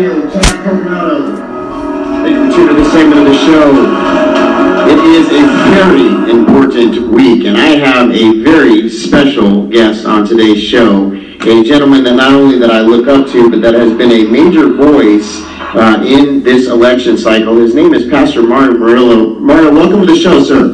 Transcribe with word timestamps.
you? 0.00 0.30
Todd 0.30 0.64
Coronado. 0.64 1.36
Thank 2.22 2.36
you 2.36 2.50
for 2.50 2.56
tuning 2.56 2.84
segment 2.90 3.20
of 3.20 3.26
the 3.26 3.38
show. 3.38 4.14
It 4.86 4.98
is 4.98 5.26
a 5.28 5.42
very 5.74 6.30
important 6.30 7.12
week, 7.12 7.44
and 7.46 7.56
I 7.56 7.76
have 7.76 8.10
a 8.10 8.42
very 8.42 8.88
special 8.88 9.66
guest 9.68 10.06
on 10.06 10.26
today's 10.26 10.62
show. 10.62 11.12
A 11.12 11.62
gentleman 11.64 12.04
that 12.04 12.14
not 12.14 12.32
only 12.32 12.58
that 12.58 12.70
I 12.70 12.80
look 12.80 13.06
up 13.08 13.30
to, 13.32 13.50
but 13.50 13.60
that 13.62 13.74
has 13.74 13.92
been 13.96 14.12
a 14.12 14.24
major 14.24 14.72
voice 14.72 15.42
uh, 15.74 16.02
in 16.06 16.42
this 16.42 16.68
election 16.68 17.18
cycle. 17.18 17.56
His 17.56 17.74
name 17.74 17.94
is 17.94 18.08
Pastor 18.08 18.42
Mario 18.42 18.78
Murillo. 18.78 19.38
Mario, 19.40 19.72
welcome 19.72 20.00
to 20.00 20.06
the 20.06 20.18
show, 20.18 20.42
sir. 20.42 20.73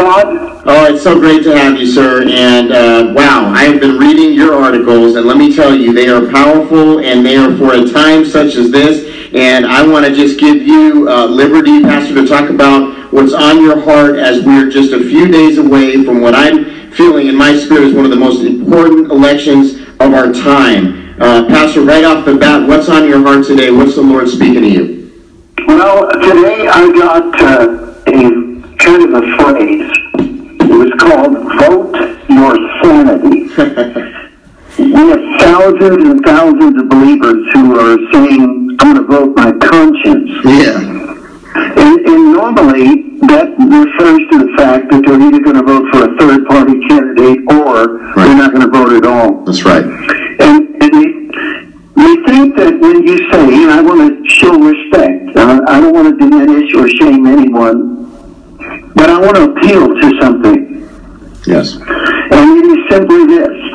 Good 0.00 0.14
to 0.14 0.28
be 0.28 0.34
with 0.34 0.48
you, 0.48 0.48
Todd. 0.54 0.62
Oh, 0.66 0.94
it's 0.94 1.02
so 1.02 1.18
great 1.18 1.42
to 1.44 1.56
have 1.56 1.78
you, 1.78 1.86
sir. 1.86 2.22
And 2.28 2.72
uh, 2.72 3.12
wow, 3.14 3.50
I 3.52 3.64
have 3.64 3.80
been 3.80 3.98
reading 3.98 4.32
your 4.32 4.54
articles, 4.54 5.16
and 5.16 5.26
let 5.26 5.36
me 5.36 5.54
tell 5.54 5.74
you, 5.74 5.92
they 5.92 6.08
are 6.08 6.30
powerful 6.30 7.00
and 7.00 7.24
they 7.24 7.36
are 7.36 7.56
for 7.56 7.74
a 7.74 7.90
time 7.90 8.24
such 8.24 8.56
as 8.56 8.70
this. 8.70 9.06
And 9.34 9.66
I 9.66 9.86
want 9.86 10.06
to 10.06 10.14
just 10.14 10.40
give 10.40 10.62
you 10.62 11.08
uh, 11.08 11.26
liberty, 11.26 11.82
Pastor, 11.82 12.14
to 12.14 12.26
talk 12.26 12.50
about 12.50 13.12
what's 13.12 13.32
on 13.32 13.62
your 13.62 13.80
heart 13.80 14.16
as 14.16 14.44
we're 14.44 14.70
just 14.70 14.92
a 14.92 15.00
few 15.00 15.28
days 15.28 15.58
away 15.58 16.04
from 16.04 16.20
what 16.20 16.34
I'm 16.34 16.92
feeling 16.92 17.28
in 17.28 17.36
my 17.36 17.56
spirit 17.56 17.84
is 17.84 17.94
one 17.94 18.04
of 18.04 18.10
the 18.10 18.16
most 18.16 18.42
important 18.44 19.10
elections 19.10 19.80
of 20.00 20.12
our 20.14 20.32
time. 20.32 21.20
Uh, 21.20 21.46
Pastor, 21.46 21.82
right 21.82 22.04
off 22.04 22.24
the 22.24 22.34
bat, 22.34 22.66
what's 22.66 22.88
on 22.88 23.08
your 23.08 23.22
heart 23.22 23.46
today? 23.46 23.70
What's 23.70 23.94
the 23.94 24.02
Lord 24.02 24.28
speaking 24.28 24.62
to 24.62 24.68
you? 24.68 25.12
Well, 25.66 26.10
today 26.10 26.66
I 26.66 26.90
got 26.92 27.89
called 31.10 31.34
Vote 31.58 31.94
Your 32.28 32.54
Sanity. 32.82 33.40
we 34.78 35.02
have 35.10 35.22
thousands 35.40 36.04
and 36.06 36.24
thousands 36.24 36.80
of 36.80 36.88
believers 36.88 37.42
who 37.52 37.78
are 37.80 37.98
saying, 38.12 38.76
I'm 38.78 38.94
going 38.94 38.94
to 38.94 39.02
vote 39.02 39.36
my 39.36 39.50
conscience. 39.58 40.30
Yeah. 40.44 40.78
And, 41.82 42.06
and 42.06 42.32
normally 42.32 43.18
that 43.26 43.48
refers 43.58 44.22
to 44.30 44.38
the 44.38 44.54
fact 44.56 44.90
that 44.90 45.02
they're 45.04 45.20
either 45.20 45.40
going 45.40 45.56
to 45.56 45.64
vote 45.66 45.90
for 45.92 46.04
a 46.06 46.16
third 46.18 46.46
party 46.46 46.78
candidate 46.86 47.40
or 47.50 47.98
Right. 48.14 48.26
they're 48.26 48.36
not 48.36 48.52
going 48.52 48.62
to 48.62 48.70
vote 48.70 48.92
at 48.92 49.04
all. 49.04 49.44
That's 49.44 49.64
right. 49.64 49.84
And, 49.84 50.82
and 50.82 50.90
they, 50.94 51.10
they 51.98 52.14
think 52.26 52.56
that 52.56 52.78
when 52.80 53.02
you 53.02 53.18
say, 53.32 53.66
I 53.68 53.80
want 53.80 53.98
to 54.14 54.28
show 54.30 54.56
respect, 54.56 55.36
uh, 55.36 55.60
I 55.66 55.80
don't 55.80 55.92
want 55.92 56.06
to 56.06 56.16
diminish 56.16 56.72
or 56.74 56.88
shame 56.88 57.26
anyone, 57.26 58.06
but 58.94 59.10
I 59.10 59.18
want 59.18 59.36
to 59.36 59.50
appeal 59.50 59.88
to 59.88 60.20
something. 60.20 60.69
Yes. 61.46 61.74
And 61.76 62.46
it 62.58 62.66
is 62.66 62.90
simply 62.90 63.26
this 63.26 63.70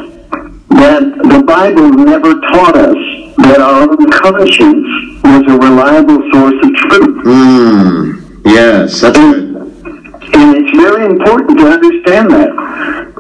that 0.70 1.02
the 1.24 1.44
Bible 1.44 1.90
never 1.90 2.40
taught 2.52 2.76
us 2.76 2.98
that 3.38 3.60
our 3.60 3.84
own 3.84 4.10
conscience 4.12 4.88
was 5.24 5.44
a 5.48 5.58
reliable 5.58 6.20
source 6.32 6.60
of 6.64 6.74
truth. 6.76 7.26
Mm, 7.26 8.42
yes, 8.46 9.02
that's 9.02 9.18
good. 9.18 9.56
And 10.34 10.56
it's 10.58 10.78
very 10.78 11.06
important 11.06 11.58
to 11.60 11.68
understand 11.68 12.32
that. 12.32 12.50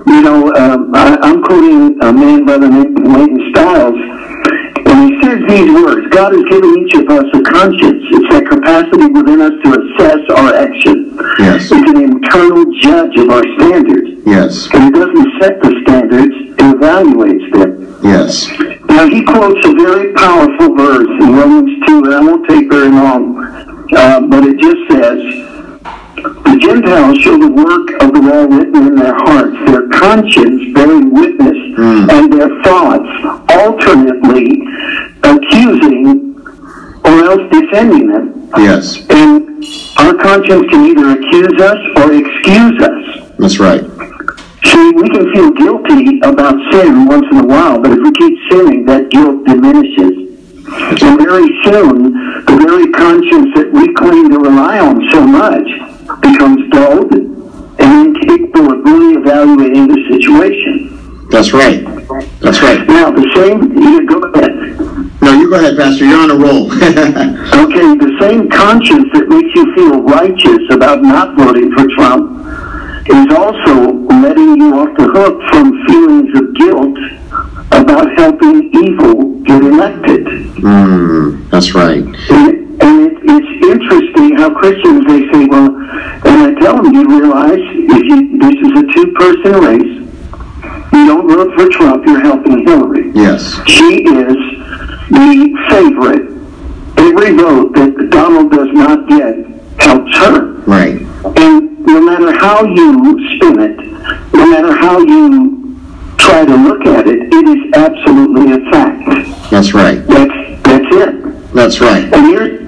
You 0.08 0.22
know, 0.22 0.54
um, 0.54 0.94
I, 0.94 1.18
I'm 1.22 1.42
quoting 1.44 1.98
a 2.02 2.14
man 2.14 2.46
by 2.46 2.58
the 2.58 2.68
name 2.68 2.98
of 2.98 3.04
Wayne 3.04 3.52
Stiles, 3.52 3.96
and 3.96 4.15
these 5.56 5.72
words 5.72 6.08
God 6.12 6.34
has 6.34 6.44
given 6.52 6.70
each 6.84 6.94
of 7.00 7.08
us 7.08 7.26
a 7.34 7.42
conscience. 7.48 8.04
It's 8.12 8.30
that 8.36 8.44
capacity 8.52 9.08
within 9.08 9.40
us 9.40 9.56
to 9.64 9.70
assess 9.80 10.22
our 10.36 10.52
action. 10.54 11.16
Yes. 11.40 11.72
It's 11.72 11.90
an 11.92 11.96
internal 12.04 12.66
judge 12.84 13.16
of 13.24 13.30
our 13.32 13.46
standards. 13.56 14.20
Yes. 14.28 14.68
And 14.74 14.92
it 14.92 15.00
doesn't 15.00 15.30
set 15.40 15.62
the 15.64 15.72
standards, 15.88 16.36
it 16.36 16.58
evaluates 16.60 17.48
them. 17.56 17.72
Yes. 18.04 18.48
Now, 18.90 19.08
he 19.08 19.24
quotes 19.24 19.66
a 19.66 19.74
very 19.74 20.14
powerful 20.14 20.76
verse 20.76 21.08
in 21.24 21.36
Romans 21.36 21.88
2, 21.88 22.04
and 22.04 22.14
I 22.14 22.20
won't 22.20 22.48
take 22.50 22.70
very 22.70 22.90
long, 22.90 23.40
uh, 23.96 24.22
but 24.28 24.44
it 24.44 24.60
just 24.60 24.82
says, 24.92 25.20
The 26.16 26.58
Gentiles 26.60 27.18
show 27.20 27.38
the 27.38 27.50
work 27.52 27.88
of 28.04 28.14
the 28.14 28.22
law 28.22 28.44
written 28.46 28.88
in 28.88 28.96
their 28.96 29.16
hearts, 29.16 29.56
their 29.72 29.88
conscience 29.90 30.74
bearing 30.74 31.14
witness, 31.14 31.56
Mm. 31.76 32.10
and 32.10 32.32
their 32.32 32.48
thoughts 32.64 33.10
alternately 33.52 34.64
accusing 35.26 36.38
or 37.04 37.24
else 37.26 37.42
defending 37.52 38.08
them. 38.08 38.50
Yes. 38.58 38.98
And 39.10 39.64
our 39.98 40.14
conscience 40.16 40.70
can 40.70 40.86
either 40.86 41.12
accuse 41.12 41.62
us 41.62 41.80
or 41.98 42.14
excuse 42.14 42.82
us. 42.82 43.32
That's 43.38 43.60
right. 43.60 43.82
See, 44.66 44.92
we 44.96 45.10
can 45.10 45.32
feel 45.34 45.52
guilty 45.52 46.20
about 46.24 46.56
sin 46.72 47.06
once 47.06 47.26
in 47.32 47.38
a 47.38 47.46
while, 47.46 47.80
but 47.80 47.92
if 47.92 48.00
we 48.00 48.12
keep 48.14 48.38
sinning, 48.50 48.86
that 48.86 49.10
guilt 49.10 49.46
diminishes. 49.46 50.26
And 50.68 51.18
very 51.20 51.48
soon, 51.64 52.14
the 52.46 52.58
very 52.66 52.92
conscience 52.92 53.54
that 53.56 53.70
we 53.72 53.94
claim 53.94 54.30
to 54.32 54.40
rely 54.40 54.80
on 54.80 55.08
so 55.12 55.22
much 55.26 55.68
becomes 56.22 56.70
dulled 56.72 57.14
and 57.14 58.08
incapable 58.08 58.74
of 58.74 58.84
really 58.84 59.22
evaluating 59.22 59.88
the 59.88 60.02
situation. 60.10 61.28
That's 61.30 61.54
right. 61.54 61.84
That's 62.40 62.62
right. 62.62 62.88
Now, 62.88 63.12
the 63.12 63.30
same, 63.36 63.78
you 63.78 64.06
go 64.08 64.20
ahead. 64.34 64.95
You 65.46 65.52
go 65.52 65.60
ahead, 65.60 65.78
Pastor. 65.78 66.06
You're 66.06 66.18
on 66.18 66.32
a 66.32 66.36
roll. 66.36 66.72
Okay, 67.66 67.94
the 68.02 68.18
same 68.20 68.50
conscience 68.50 69.06
that 69.14 69.30
makes 69.30 69.54
you 69.54 69.76
feel 69.76 70.02
righteous 70.02 70.66
about 70.72 71.04
not 71.04 71.38
voting 71.38 71.72
for 71.78 71.86
Trump 71.94 72.42
is 73.06 73.30
also 73.30 73.94
letting 74.10 74.58
you 74.58 74.74
off 74.74 74.90
the 74.98 75.06
hook 75.06 75.38
from 75.54 75.70
feelings 75.86 76.34
of 76.34 76.50
guilt 76.58 76.98
about 77.78 78.10
helping 78.18 78.74
evil 78.74 79.38
get 79.46 79.62
elected. 79.62 80.26
mm, 80.66 81.50
that's 81.52 81.76
right. 81.76 82.02
And, 82.02 82.82
and 82.82 82.96
it, 83.06 83.14
it's 83.22 83.54
interesting 83.70 84.38
how 84.38 84.50
Christians 84.50 85.06
they 85.06 85.30
say, 85.32 85.46
well, 85.46 85.70
and 86.26 86.38
I 86.42 86.60
tell 86.60 86.82
them, 86.82 86.92
you 86.92 87.06
realize 87.06 87.62
if 87.62 88.04
you, 88.10 88.40
this 88.42 88.58
is 88.66 88.74
a 88.82 88.86
two-person 88.98 89.54
race. 89.62 89.94
You 90.92 91.06
don't 91.06 91.28
vote 91.30 91.54
for 91.54 91.70
Trump, 91.70 92.04
you're 92.08 92.22
helping 92.22 92.66
Hillary. 92.66 93.12
Yes. 93.14 93.54
She 93.68 94.02
is 94.10 94.65
the 95.10 95.54
favorite. 95.70 96.32
Every 96.98 97.36
vote 97.36 97.76
that 97.76 98.10
Donald 98.10 98.52
does 98.52 98.70
not 98.72 99.08
get 99.08 99.46
helps 99.80 100.18
her. 100.18 100.54
Right. 100.66 101.02
And 101.38 101.86
no 101.86 102.02
matter 102.02 102.32
how 102.38 102.64
you 102.64 103.36
spin 103.36 103.60
it, 103.60 103.78
no 104.34 104.46
matter 104.48 104.76
how 104.76 105.00
you 105.00 105.80
try 106.18 106.46
to 106.46 106.56
look 106.56 106.86
at 106.86 107.08
it, 107.08 107.20
it 107.34 107.48
is 107.48 107.74
absolutely 107.76 108.54
a 108.54 108.72
fact. 108.72 109.52
That's 109.52 109.74
right. 109.74 110.06
That's 110.08 110.64
that's 110.64 110.96
it. 110.96 111.54
That's 111.54 111.80
right. 111.82 112.12
And 112.14 112.26
here, 112.28 112.62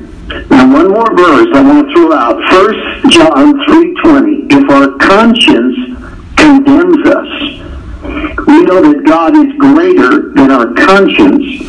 now 0.50 0.72
one 0.72 0.90
more 0.90 1.16
verse 1.16 1.48
I 1.54 1.62
want 1.62 1.88
to 1.88 1.94
throw 1.94 2.14
out. 2.14 2.38
First 2.52 3.10
John 3.10 3.66
three 3.66 3.96
twenty. 4.04 4.46
If 4.50 4.70
our 4.70 4.98
conscience 4.98 5.76
condemns 6.36 7.08
us, 7.08 7.67
we 8.48 8.64
know 8.64 8.82
that 8.82 9.04
God 9.06 9.36
is 9.36 9.52
greater 9.58 10.32
than 10.34 10.52
our 10.52 10.74
conscience, 10.74 11.62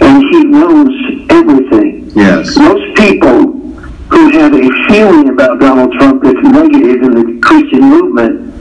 and 0.00 0.22
He 0.30 0.44
knows 0.44 0.90
everything. 1.30 2.10
Yes. 2.14 2.56
Most 2.56 2.96
people 2.96 3.52
who 4.10 4.30
have 4.30 4.52
a 4.52 4.68
feeling 4.88 5.28
about 5.30 5.60
Donald 5.60 5.92
Trump 5.94 6.22
that's 6.22 6.38
negative 6.42 7.02
in 7.02 7.14
the 7.14 7.40
Christian 7.42 7.80
movement 7.82 8.54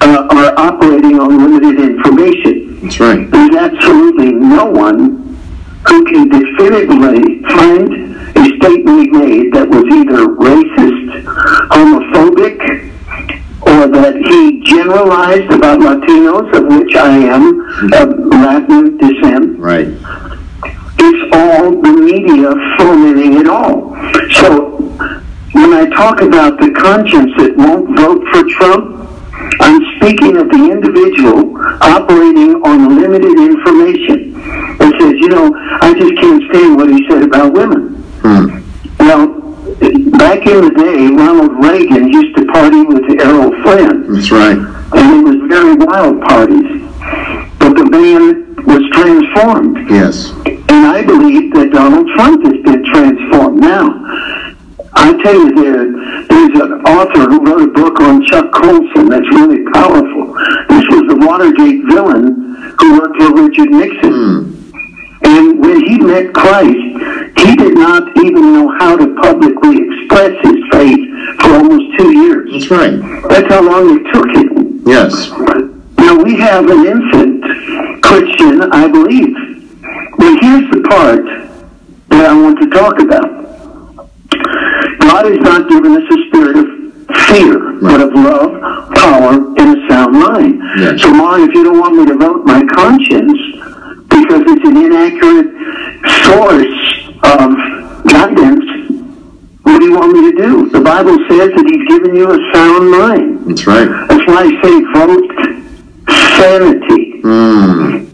uh, 0.00 0.26
are 0.30 0.58
operating 0.58 1.18
on 1.20 1.38
limited 1.38 1.80
information. 1.80 2.80
That's 2.82 3.00
right. 3.00 3.30
There's 3.30 3.54
absolutely 3.56 4.32
no 4.32 4.66
one 4.66 5.22
who 5.86 6.04
can 6.04 6.28
definitively 6.28 7.42
find 7.42 8.16
a 8.36 8.44
statement 8.56 9.12
made 9.12 9.52
that 9.54 9.68
was 9.68 9.84
either 9.92 10.26
racist, 10.36 11.24
homophobic, 11.70 12.91
or 13.72 13.88
that 13.88 14.14
he 14.16 14.60
generalized 14.64 15.50
about 15.50 15.80
Latinos, 15.80 16.52
of 16.56 16.64
which 16.66 16.94
I 16.94 17.16
am 17.36 17.44
of 17.94 18.08
Latin 18.26 18.96
descent 18.98 19.58
Right. 19.58 19.88
it's 20.98 21.22
all 21.34 21.70
the 21.80 21.92
media 22.10 22.52
fomenting 22.78 23.34
it 23.40 23.48
all. 23.48 23.96
So 24.40 24.76
when 25.52 25.72
I 25.72 25.86
talk 25.96 26.20
about 26.20 26.60
the 26.60 26.70
conscience 26.72 27.32
that 27.38 27.56
won't 27.56 27.96
vote 27.96 28.22
for 28.32 28.42
Trump, 28.56 28.98
I'm 29.60 29.80
speaking 29.96 30.36
of 30.36 30.48
the 30.50 30.62
individual 30.70 31.56
operating 31.82 32.54
on 32.64 33.00
limited 33.00 33.36
information 33.38 34.32
that 34.78 34.92
says, 35.00 35.14
you 35.18 35.28
know, 35.28 35.52
I 35.80 35.94
just 35.94 36.14
can't 36.20 36.42
stand 36.50 36.76
what 36.76 36.88
he 36.90 37.00
said 37.08 37.22
about 37.22 37.52
women. 37.52 37.96
Hmm. 38.22 38.62
Well, 38.98 39.26
back 40.18 40.46
in 40.46 40.62
the 40.64 40.72
day, 40.76 41.06
Ronald 41.14 41.52
Reagan 41.62 42.08
used 42.12 42.31
party 42.52 42.82
with 42.82 43.04
Errol 43.20 43.50
Flynn 43.62 44.12
That's 44.12 44.30
right. 44.30 44.56
and 44.58 45.06
it 45.18 45.24
was 45.24 45.48
very 45.48 45.74
wild 45.74 46.20
parties. 46.22 46.82
But 47.58 47.74
the 47.76 47.86
man 47.90 48.54
was 48.64 48.82
transformed. 48.92 49.78
Yes. 49.90 50.30
And 50.46 50.86
I 50.86 51.02
believe 51.04 51.52
that 51.54 51.70
Donald 51.72 52.08
Trump 52.14 52.44
has 52.44 52.62
been 52.62 52.84
transformed. 52.92 53.60
Now, 53.60 53.90
I 54.94 55.12
tell 55.22 55.34
you, 55.34 55.50
there, 55.54 55.86
there's 56.28 56.60
an 56.60 56.72
author 56.84 57.28
who 57.30 57.40
wrote 57.44 57.62
a 57.62 57.72
book 57.72 58.00
on 58.00 58.24
Chuck 58.26 58.52
Colson 58.52 59.08
that's 59.08 59.28
really 59.34 59.64
powerful. 59.72 60.34
This 60.68 60.84
was 60.90 61.04
the 61.08 61.16
Watergate 61.26 61.84
villain 61.88 62.74
who 62.78 62.98
worked 62.98 63.16
for 63.16 63.32
Richard 63.34 63.70
Nixon. 63.70 64.12
Hmm. 64.12 64.61
And 65.24 65.60
when 65.60 65.84
he 65.84 65.98
met 65.98 66.32
Christ, 66.34 67.38
he 67.38 67.56
did 67.56 67.74
not 67.74 68.16
even 68.24 68.52
know 68.52 68.74
how 68.78 68.96
to 68.96 69.14
publicly 69.20 69.78
express 69.88 70.32
his 70.42 70.58
faith 70.72 71.08
for 71.40 71.54
almost 71.54 71.98
two 71.98 72.12
years. 72.12 72.50
That's 72.52 72.70
right. 72.70 73.28
That's 73.28 73.48
how 73.48 73.62
long 73.62 73.96
it 73.96 74.12
took 74.12 74.28
him. 74.28 74.82
Yes. 74.86 75.30
Now 75.98 76.22
we 76.22 76.36
have 76.36 76.68
an 76.68 76.86
infant 76.86 78.02
Christian, 78.02 78.62
I 78.72 78.88
believe. 78.88 79.34
But 80.18 80.38
here's 80.40 80.70
the 80.70 80.82
part 80.88 81.24
that 82.08 82.30
I 82.30 82.34
want 82.34 82.58
to 82.60 82.68
talk 82.70 82.98
about. 83.00 83.42
God 85.00 85.26
has 85.26 85.38
not 85.38 85.68
given 85.68 85.92
us 85.92 86.02
a 86.10 86.28
spirit 86.28 86.56
of 86.58 86.66
fear, 87.28 87.72
but 87.80 88.00
of 88.00 88.12
love, 88.14 88.94
power, 88.94 89.34
and 89.58 89.78
a 89.78 89.88
sound 89.88 90.12
mind. 90.12 90.62
Yes. 90.78 91.02
So, 91.02 91.12
Mom, 91.12 91.48
if 91.48 91.54
you 91.54 91.64
don't 91.64 91.78
want 91.78 91.96
me 91.96 92.06
to 92.06 92.14
vote 92.14 92.44
my 92.44 92.64
conscience 92.74 93.38
because 94.20 94.42
it's 94.46 94.66
an 94.68 94.76
inaccurate 94.76 95.50
source 96.28 96.82
of 97.24 97.48
guidance, 98.04 98.66
what 99.62 99.78
do 99.78 99.84
you 99.86 99.94
want 99.96 100.12
me 100.12 100.30
to 100.30 100.36
do? 100.36 100.68
The 100.70 100.80
Bible 100.80 101.16
says 101.28 101.50
that 101.54 101.64
He's 101.64 101.88
given 101.88 102.14
you 102.16 102.30
a 102.30 102.38
sound 102.52 102.90
mind. 102.90 103.46
That's 103.48 103.66
right. 103.66 103.88
That's 104.08 104.26
why 104.26 104.44
I 104.44 104.62
say 104.62 104.74
vote 104.92 105.32
sanity. 106.36 107.22
Mm. 107.22 108.06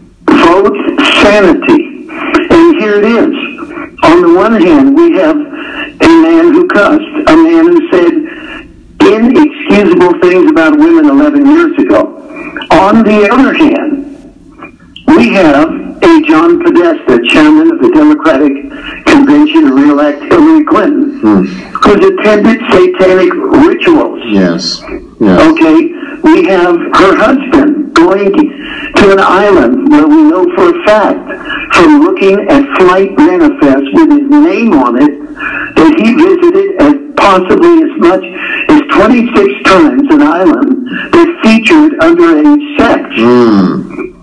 Vote 0.45 0.77
sanity. 1.21 2.07
And 2.49 2.79
here 2.79 2.95
it 2.95 3.05
is. 3.05 3.33
On 4.03 4.21
the 4.21 4.33
one 4.35 4.61
hand, 4.61 4.95
we 4.95 5.13
have 5.17 5.35
a 5.35 6.07
man 6.07 6.53
who 6.53 6.67
cussed, 6.67 7.03
a 7.27 7.35
man 7.35 7.65
who 7.65 7.89
said 7.91 8.13
inexcusable 9.01 10.19
things 10.19 10.51
about 10.51 10.77
women 10.77 11.09
11 11.09 11.45
years 11.45 11.77
ago. 11.79 12.15
On 12.71 13.03
the 13.03 13.27
other 13.31 13.53
hand, 13.53 14.09
we 15.07 15.33
have 15.33 15.88
a 16.03 16.21
John 16.27 16.59
Podesta, 16.63 17.19
chairman 17.27 17.71
of 17.71 17.79
the 17.81 17.91
Democratic 17.93 18.53
Convention 19.05 19.67
to 19.67 19.73
re-elect 19.73 20.21
Hillary 20.23 20.65
Clinton, 20.65 21.19
who's 21.19 22.05
attended 22.05 22.59
satanic 22.71 23.33
rituals. 23.33 24.19
Yes. 24.27 24.81
Yes. 25.19 25.39
Okay, 25.51 25.91
we 26.23 26.45
have 26.47 26.75
her 26.75 27.13
husband 27.17 27.93
going 27.93 28.31
to 28.95 29.11
an 29.11 29.19
island 29.19 29.89
where 29.91 30.07
we 30.07 30.23
know 30.23 30.45
for 30.55 30.69
a 30.69 30.85
fact 30.85 31.19
from 31.75 32.01
looking 32.01 32.39
at 32.49 32.63
flight 32.77 33.11
manifests 33.17 33.89
with 33.93 34.09
his 34.11 34.29
name 34.29 34.73
on 34.73 34.95
it 35.01 35.19
that 35.75 35.93
he 35.99 36.15
visited 36.15 36.81
as 36.81 36.93
possibly 37.15 37.83
as 37.83 37.93
much 37.99 38.23
as 38.69 38.81
26 38.95 39.63
times 39.65 40.03
an 40.09 40.21
island 40.21 40.87
that 41.11 41.39
featured 41.43 41.93
underage 41.99 42.77
sex. 42.77 43.01
Mm. 43.19 44.18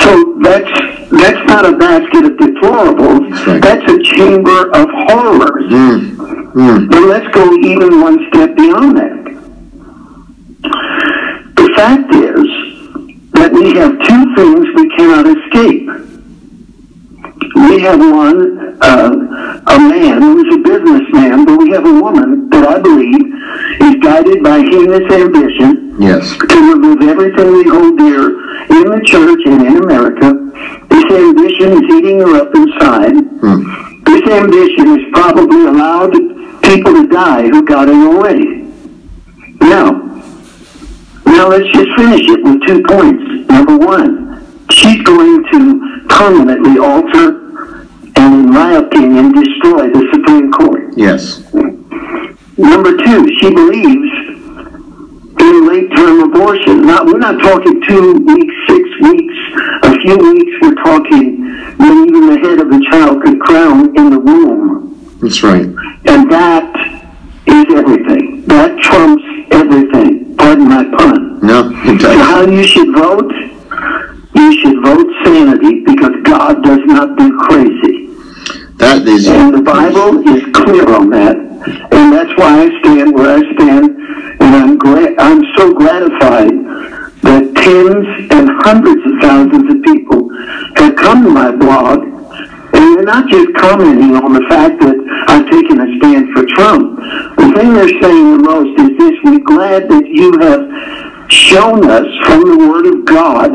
So 0.00 0.34
that's 0.40 0.70
that's 1.10 1.42
not 1.48 1.64
a 1.64 1.72
basket 1.76 2.24
of 2.26 2.32
deplorables. 2.32 3.60
That's 3.62 3.90
a 3.90 3.98
chamber 4.16 4.70
of 4.74 4.86
horrors. 4.90 5.64
Mm. 5.72 6.16
Mm. 6.52 6.90
But 6.90 7.02
let's 7.04 7.28
go 7.34 7.52
even 7.54 8.00
one 8.00 8.18
step 8.28 8.54
beyond 8.56 8.96
that. 8.98 9.24
The 11.56 11.72
fact 11.76 12.14
is 12.14 12.46
that 13.32 13.52
we 13.52 13.74
have 13.74 13.92
two 14.06 14.34
things 14.36 14.66
we 14.76 14.88
cannot 14.96 15.26
escape. 15.26 15.88
We 17.54 17.80
have 17.82 17.98
one, 18.00 18.76
uh, 18.80 19.62
a 19.66 19.78
man 19.78 20.22
who's 20.22 20.54
a 20.54 20.58
businessman, 20.58 21.44
but 21.44 21.56
we 21.58 21.70
have 21.70 21.86
a 21.86 21.92
woman 22.00 22.48
that 22.50 22.66
I 22.66 22.78
believe 22.78 23.32
is 23.80 23.94
guided 24.02 24.42
by 24.42 24.58
heinous 24.58 25.10
ambition 25.12 25.96
Yes. 26.00 26.36
to 26.36 26.56
remove 26.72 27.02
everything 27.02 27.52
we 27.52 27.64
hold 27.68 27.98
dear 27.98 28.28
in 28.70 28.84
the 28.90 29.00
church 29.04 29.40
and 29.46 29.62
in 29.66 29.77
ambition 31.60 31.84
is 31.84 31.94
eating 31.94 32.20
her 32.20 32.36
up 32.36 32.54
inside. 32.54 33.12
Mm. 33.12 34.04
This 34.04 34.30
ambition 34.30 34.86
has 34.86 35.12
probably 35.12 35.66
allowed 35.66 36.12
people 36.62 36.92
to 36.94 37.08
die 37.08 37.42
who 37.42 37.64
got 37.64 37.88
in 37.88 38.00
the 38.00 38.20
way. 38.20 38.38
Now, 39.60 39.90
now 41.26 41.48
let's 41.48 41.68
just 41.72 41.88
finish 41.96 42.22
it 42.22 42.42
with 42.44 42.62
two 42.66 42.82
points. 42.82 43.50
Number 43.50 43.76
one, 43.76 44.66
she's 44.70 45.02
going 45.02 45.44
to 45.52 46.06
permanently 46.08 46.78
alter 46.78 47.86
and, 48.16 48.34
in 48.34 48.50
my 48.50 48.74
opinion, 48.74 49.32
destroy 49.32 49.90
the 49.90 50.08
Supreme 50.12 50.52
Court. 50.52 50.92
Yes. 50.96 51.52
Number 52.56 52.96
two, 52.96 53.28
she 53.40 53.50
believes 53.50 54.47
in 55.40 55.68
late-term 55.68 56.30
abortion. 56.30 56.86
Now, 56.86 57.04
we're 57.04 57.18
not 57.18 57.40
talking 57.40 57.80
two 57.82 58.12
weeks, 58.14 58.54
six 58.66 58.88
weeks, 59.02 59.34
a 59.82 59.92
few 60.00 60.16
weeks. 60.16 60.52
We're 60.62 60.82
talking 60.82 61.76
when 61.76 62.08
even 62.08 62.26
the 62.26 62.38
head 62.38 62.60
of 62.60 62.70
the 62.70 62.86
child 62.90 63.22
could 63.22 63.40
crown 63.40 63.96
in 63.96 64.10
the 64.10 64.18
womb. 64.18 65.18
That's 65.20 65.42
right. 65.42 65.66
And 66.06 66.30
that 66.30 66.70
is 67.46 67.66
everything. 67.74 68.44
That 68.46 68.78
trumps 68.78 69.24
everything. 69.50 70.36
Pardon 70.36 70.68
my 70.68 70.84
pun. 70.96 71.40
No, 71.40 71.70
it 71.84 72.00
So 72.00 72.18
how 72.18 72.42
you 72.42 72.62
should 72.62 72.94
vote? 72.94 73.32
You 74.34 74.52
should 74.60 74.82
vote 74.82 75.06
sanity 75.24 75.84
because 75.84 76.14
God 76.22 76.62
does 76.62 76.80
not 76.84 77.18
do 77.18 77.38
crazy. 77.38 78.06
That 78.76 79.06
is. 79.08 79.26
And 79.26 79.54
the 79.54 79.62
Bible 79.62 80.26
is 80.28 80.42
clear 80.54 80.88
on 80.94 81.10
that. 81.10 81.36
And 81.36 82.12
that's 82.12 82.30
why 82.38 82.62
I 82.62 82.80
stand 82.80 83.12
where 83.14 83.36
I 83.36 83.54
stand. 83.54 83.97
And 84.48 84.56
I'm 84.56 84.78
glad, 84.78 85.14
I'm 85.18 85.42
so 85.56 85.74
gratified 85.74 86.56
that 87.20 87.52
tens 87.54 88.06
and 88.32 88.48
hundreds 88.64 89.02
of 89.04 89.12
thousands 89.20 89.68
of 89.74 89.82
people 89.82 90.24
have 90.76 90.96
come 90.96 91.24
to 91.24 91.30
my 91.30 91.50
blog. 91.50 92.02
And 92.72 92.96
they're 92.96 93.04
not 93.04 93.28
just 93.28 93.52
commenting 93.56 94.16
on 94.16 94.32
the 94.32 94.44
fact 94.48 94.80
that 94.80 94.96
I've 95.28 95.44
taken 95.50 95.80
a 95.80 95.88
stand 95.98 96.32
for 96.32 96.46
Trump. 96.46 96.96
The 97.36 97.52
thing 97.56 97.74
they're 97.74 98.00
saying 98.00 98.26
the 98.38 98.42
most 98.42 98.72
is 98.80 98.96
this, 98.96 99.14
we're 99.24 99.44
glad 99.44 99.88
that 99.90 100.06
you 100.06 100.38
have 100.40 101.30
shown 101.30 101.84
us 101.90 102.06
from 102.24 102.40
the 102.48 102.56
Word 102.70 102.86
of 102.86 103.04
God 103.04 103.52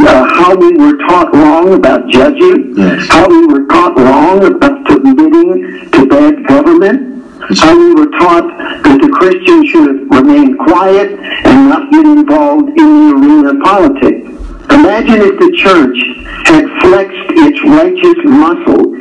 uh, 0.00 0.24
how 0.34 0.56
we 0.56 0.72
were 0.76 0.96
taught 1.08 1.32
wrong 1.34 1.74
about 1.74 2.08
judging, 2.08 2.72
Yes. 2.76 3.06
how 3.08 3.28
we 3.28 3.46
were 3.46 3.66
taught 3.66 3.96
wrong 3.98 4.42
about 4.44 4.88
submitting 4.90 5.90
to 5.92 6.06
bad 6.06 6.46
government, 6.48 7.11
how 7.60 7.76
we 7.76 7.94
were 7.94 8.10
taught 8.18 8.46
that 8.84 8.98
the 9.00 9.08
Christian 9.08 9.66
should 9.66 10.10
remain 10.10 10.56
quiet 10.56 11.18
and 11.44 11.68
not 11.68 11.90
get 11.90 12.06
involved 12.06 12.68
in 12.68 12.76
the 12.76 13.14
arena 13.16 13.50
of 13.50 13.60
politics. 13.62 14.28
Imagine 14.70 15.20
if 15.20 15.38
the 15.38 15.52
church 15.58 15.98
had 16.46 16.64
flexed 16.80 17.28
its 17.44 17.58
righteous 17.66 18.18
muscle 18.24 18.94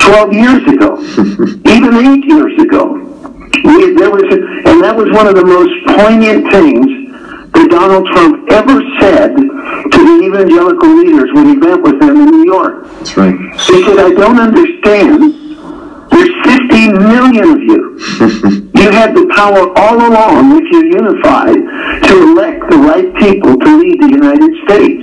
12 0.00 0.32
years 0.32 0.62
ago, 0.68 0.98
even 1.70 1.94
8 1.94 2.24
years 2.24 2.60
ago. 2.60 3.00
We, 3.64 3.94
there 3.94 4.10
was, 4.10 4.24
and 4.66 4.82
that 4.82 4.94
was 4.94 5.08
one 5.10 5.26
of 5.26 5.34
the 5.36 5.44
most 5.44 5.72
poignant 5.96 6.50
things 6.52 7.04
that 7.54 7.70
Donald 7.70 8.06
Trump 8.08 8.50
ever 8.50 8.82
said 9.00 9.36
to 9.36 9.98
the 10.04 10.26
evangelical 10.26 10.90
leaders 10.96 11.30
when 11.32 11.46
he 11.48 11.56
met 11.56 11.80
with 11.80 12.00
them 12.00 12.16
in 12.16 12.26
New 12.26 12.44
York. 12.44 12.84
That's 12.98 13.16
right. 13.16 13.34
He 13.60 13.84
said, 13.84 13.98
I 13.98 14.10
don't 14.10 14.38
understand. 14.38 15.43
There's 16.14 16.30
50 16.46 16.92
million 16.92 17.44
of 17.50 17.60
you. 17.60 17.98
You 18.72 18.90
had 18.92 19.16
the 19.16 19.26
power 19.34 19.76
all 19.76 19.96
along, 19.96 20.56
if 20.56 20.70
you're 20.70 20.86
unified, 20.86 21.56
to 22.06 22.22
elect 22.22 22.70
the 22.70 22.76
right 22.78 23.12
people 23.16 23.58
to 23.58 23.78
lead 23.78 24.00
the 24.00 24.10
United 24.10 24.54
States. 24.62 25.02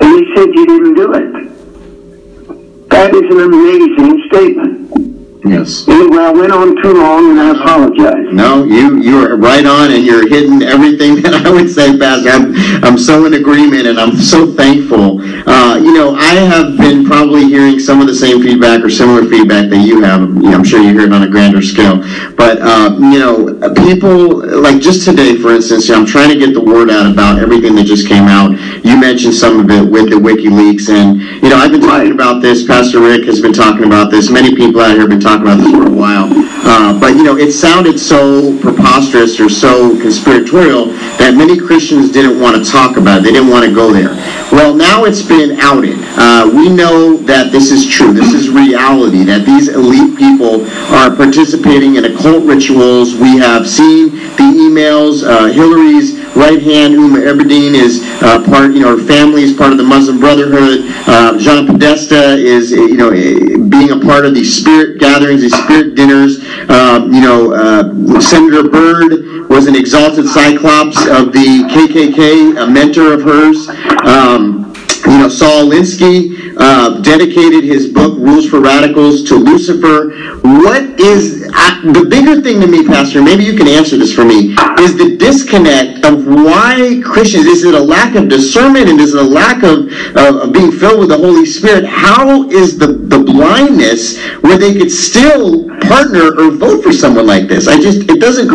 And 0.00 0.18
he 0.18 0.34
said 0.34 0.46
you 0.54 0.66
didn't 0.66 0.94
do 0.94 1.12
it. 1.12 2.88
That 2.88 3.14
is 3.14 3.26
an 3.30 3.40
amazing 3.52 4.22
statement. 4.28 5.19
Yes. 5.44 5.88
Anyway, 5.88 6.18
I 6.18 6.30
went 6.32 6.52
on 6.52 6.76
too 6.82 6.92
long 6.92 7.30
and 7.30 7.40
I 7.40 7.50
apologize. 7.58 8.28
No, 8.30 8.64
you 8.64 9.00
you 9.00 9.24
are 9.24 9.36
right 9.36 9.64
on, 9.64 9.90
and 9.90 10.04
you're 10.04 10.28
hitting 10.28 10.62
everything 10.62 11.16
that 11.22 11.46
I 11.46 11.50
would 11.50 11.70
say, 11.70 11.96
Pastor. 11.98 12.28
I'm 12.28 12.54
I'm 12.84 12.98
so 12.98 13.24
in 13.24 13.34
agreement, 13.34 13.86
and 13.86 13.98
I'm 13.98 14.16
so 14.16 14.52
thankful. 14.52 15.20
Uh, 15.48 15.78
you 15.78 15.94
know, 15.94 16.14
I 16.14 16.34
have 16.34 16.76
been 16.76 17.06
probably 17.06 17.44
hearing 17.44 17.78
some 17.78 18.00
of 18.00 18.06
the 18.06 18.14
same 18.14 18.42
feedback 18.42 18.84
or 18.84 18.90
similar 18.90 19.24
feedback 19.24 19.70
that 19.70 19.78
you 19.78 20.02
have. 20.02 20.20
I'm 20.20 20.64
sure 20.64 20.80
you 20.80 20.92
hear 20.92 21.06
it 21.06 21.12
on 21.12 21.22
a 21.22 21.28
grander 21.28 21.62
scale, 21.62 21.96
but 22.36 22.58
uh, 22.60 22.96
you 23.00 23.18
know, 23.18 23.72
people 23.86 24.44
like 24.60 24.80
just 24.80 25.06
today, 25.08 25.36
for 25.36 25.54
instance, 25.54 25.88
you 25.88 25.94
know, 25.94 26.00
I'm 26.00 26.06
trying 26.06 26.28
to 26.28 26.38
get 26.38 26.52
the 26.52 26.60
word 26.62 26.90
out 26.90 27.10
about 27.10 27.38
everything 27.38 27.74
that 27.76 27.84
just 27.84 28.06
came 28.06 28.24
out. 28.24 28.52
You 28.84 29.00
mentioned 29.00 29.34
some 29.34 29.58
of 29.58 29.70
it 29.70 29.90
with 29.90 30.10
the 30.10 30.16
WikiLeaks, 30.16 30.90
and 30.90 31.20
you 31.42 31.48
know, 31.48 31.56
I've 31.56 31.72
been 31.72 31.80
talking 31.80 32.12
about 32.12 32.42
this. 32.42 32.66
Pastor 32.66 33.00
Rick 33.00 33.24
has 33.24 33.40
been 33.40 33.54
talking 33.54 33.84
about 33.84 34.10
this. 34.10 34.30
Many 34.30 34.54
people 34.54 34.82
out 34.82 34.92
here 34.92 35.00
have 35.00 35.08
been 35.08 35.20
talking 35.20 35.39
about 35.40 35.58
this 35.58 35.70
for 35.72 35.86
a 35.86 35.90
while. 35.90 36.28
Uh, 36.62 36.98
but 36.98 37.16
you 37.16 37.22
know, 37.22 37.36
it 37.36 37.52
sounded 37.52 37.98
so 37.98 38.56
preposterous 38.60 39.40
or 39.40 39.48
so 39.48 39.98
conspiratorial 40.00 40.86
that 41.18 41.34
many 41.34 41.58
Christians 41.58 42.12
didn't 42.12 42.40
want 42.40 42.56
to 42.56 42.70
talk 42.70 42.96
about 42.96 43.20
it. 43.20 43.24
They 43.24 43.32
didn't 43.32 43.50
want 43.50 43.64
to 43.64 43.74
go 43.74 43.92
there. 43.92 44.14
Well, 44.52 44.74
now 44.74 45.04
it's 45.04 45.22
been 45.22 45.58
outed. 45.60 45.98
Uh, 46.16 46.50
we 46.52 46.68
know 46.68 47.16
that 47.18 47.52
this 47.52 47.70
is 47.70 47.88
true. 47.88 48.12
This 48.12 48.32
is 48.32 48.48
reality. 48.48 49.24
That 49.24 49.46
these 49.46 49.68
elite 49.68 50.18
people 50.18 50.66
are 50.92 51.14
participating 51.14 51.96
in 51.96 52.04
occult 52.04 52.44
rituals. 52.44 53.14
We 53.14 53.38
have 53.38 53.68
seen 53.68 54.10
the 54.36 54.48
emails. 54.58 55.22
Uh, 55.22 55.46
Hillary's 55.46 56.18
right 56.40 56.62
hand, 56.62 56.94
Huma 56.94 57.20
Abedin, 57.28 57.74
is 57.74 58.00
uh, 58.22 58.42
part. 58.46 58.72
You 58.72 58.80
know, 58.80 58.96
her 58.96 59.04
family 59.04 59.42
is 59.42 59.56
part 59.56 59.72
of 59.72 59.78
the 59.78 59.84
Muslim 59.84 60.18
Brotherhood. 60.18 60.80
Uh, 61.06 61.38
John 61.38 61.66
Podesta 61.66 62.34
is, 62.34 62.70
you 62.70 62.96
know, 62.96 63.10
being 63.10 63.90
a 63.90 64.00
part 64.00 64.24
of 64.24 64.34
these 64.34 64.56
spirit 64.56 64.98
gatherings, 64.98 65.42
these 65.42 65.56
spirit 65.64 65.94
dinners. 65.94 66.40
Um, 66.70 67.12
you 67.12 67.20
know, 67.20 67.52
uh, 67.52 68.20
Senator 68.20 68.68
Byrd 68.68 69.48
was 69.50 69.66
an 69.66 69.76
exalted 69.76 70.26
cyclops 70.26 70.96
of 71.06 71.32
the 71.32 71.68
KKK, 71.68 72.62
a 72.62 72.66
mentor 72.66 73.12
of 73.12 73.22
hers. 73.22 73.68
Um, 74.06 74.69
you 75.06 75.18
know, 75.18 75.28
Saul 75.28 75.64
Alinsky 75.64 76.54
uh, 76.56 77.00
dedicated 77.00 77.64
his 77.64 77.88
book 77.92 78.18
Rules 78.18 78.48
for 78.48 78.60
Radicals 78.60 79.24
to 79.24 79.36
Lucifer. 79.36 80.10
What 80.42 80.82
is 81.00 81.50
I, 81.54 81.80
the 81.92 82.06
bigger 82.08 82.40
thing 82.40 82.60
to 82.60 82.66
me, 82.66 82.86
Pastor? 82.86 83.22
Maybe 83.22 83.44
you 83.44 83.56
can 83.56 83.68
answer 83.68 83.96
this 83.96 84.14
for 84.14 84.24
me. 84.24 84.54
Is 84.80 84.96
the 84.96 85.16
disconnect 85.16 86.04
of 86.04 86.26
why 86.26 87.00
Christians? 87.04 87.46
Is 87.46 87.64
it 87.64 87.74
a 87.74 87.80
lack 87.80 88.14
of 88.14 88.28
discernment 88.28 88.88
and 88.88 89.00
is 89.00 89.14
it 89.14 89.20
a 89.20 89.28
lack 89.28 89.62
of, 89.62 89.90
uh, 90.16 90.44
of 90.44 90.52
being 90.52 90.72
filled 90.72 91.00
with 91.00 91.08
the 91.08 91.18
Holy 91.18 91.46
Spirit? 91.46 91.84
How 91.84 92.48
is 92.48 92.78
the 92.78 92.88
the 92.88 93.18
blindness 93.18 94.18
where 94.42 94.58
they 94.58 94.74
could 94.74 94.90
still 94.90 95.68
partner 95.80 96.32
or 96.38 96.50
vote 96.50 96.82
for 96.82 96.92
someone 96.92 97.26
like 97.26 97.48
this? 97.48 97.68
I 97.68 97.80
just 97.80 98.10
it 98.10 98.20
doesn't. 98.20 98.50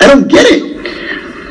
I 0.00 0.06
don't 0.06 0.28
get 0.28 0.46
it. 0.48 0.70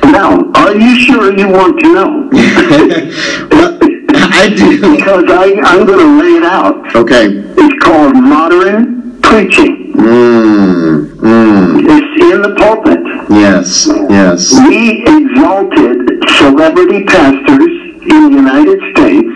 Now, 0.04 0.52
are 0.56 0.76
you 0.76 1.00
sure 1.00 1.38
you 1.38 1.50
want 1.50 1.80
to 1.82 1.94
know? 1.94 2.30
well, 3.52 3.79
I 4.22 4.50
do. 4.56 4.96
Because 4.96 5.26
I, 5.30 5.60
I'm 5.64 5.86
going 5.86 6.00
to 6.00 6.20
lay 6.24 6.38
it 6.38 6.44
out. 6.44 6.96
Okay. 6.96 7.28
It's 7.58 7.84
called 7.84 8.16
modern 8.16 9.20
preaching. 9.22 9.94
Mm, 9.94 11.16
mm. 11.16 11.80
It's 11.84 12.24
in 12.34 12.42
the 12.42 12.56
pulpit. 12.58 13.00
Yes, 13.30 13.88
yes. 14.10 14.54
We 14.68 15.04
exalted 15.06 16.24
celebrity 16.38 17.04
pastors 17.06 17.70
in 18.02 18.30
the 18.30 18.32
United 18.32 18.80
States. 18.96 19.30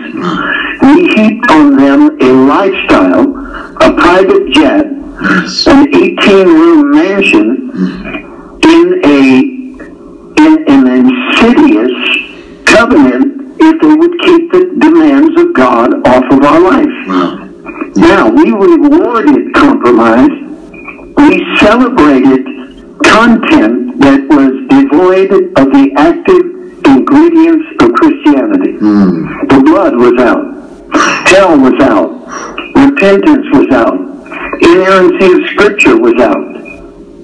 We 0.82 1.08
heaped 1.14 1.50
on 1.50 1.76
them 1.76 2.18
a 2.20 2.32
lifestyle, 2.48 3.28
a 3.80 3.92
private 3.94 4.50
jet, 4.52 4.86
Yes. 5.20 5.66
an 5.68 5.86
18-room 5.92 6.90
mansion 6.90 7.70
in 8.64 9.00
a 9.04 9.54
in 10.36 10.66
an 10.66 10.86
insidious 11.06 11.92
covenant 12.66 13.54
if 13.60 13.80
they 13.80 13.94
would 13.94 14.18
keep 14.20 14.50
the 14.50 14.73
demands 14.84 15.40
of 15.40 15.52
God 15.54 16.06
off 16.06 16.24
of 16.30 16.44
our 16.44 16.60
life. 16.60 16.96
Wow. 17.06 17.44
Now, 17.96 18.30
we 18.30 18.50
rewarded 18.50 19.54
compromise. 19.54 20.28
We 21.16 21.56
celebrated 21.58 22.44
content 23.04 23.98
that 24.00 24.20
was 24.28 24.52
devoid 24.68 25.32
of 25.32 25.66
the 25.72 25.92
active 25.96 26.44
ingredients 26.86 27.66
of 27.80 27.92
Christianity. 27.94 28.72
Mm. 28.78 29.48
The 29.48 29.62
blood 29.64 29.96
was 29.96 30.14
out. 30.20 30.54
Hell 31.28 31.58
was 31.58 31.80
out. 31.80 32.10
Repentance 32.76 33.46
was 33.52 33.68
out. 33.72 33.98
Inerrancy 34.62 35.32
of 35.32 35.48
Scripture 35.52 35.98
was 35.98 36.14
out. 36.20 36.54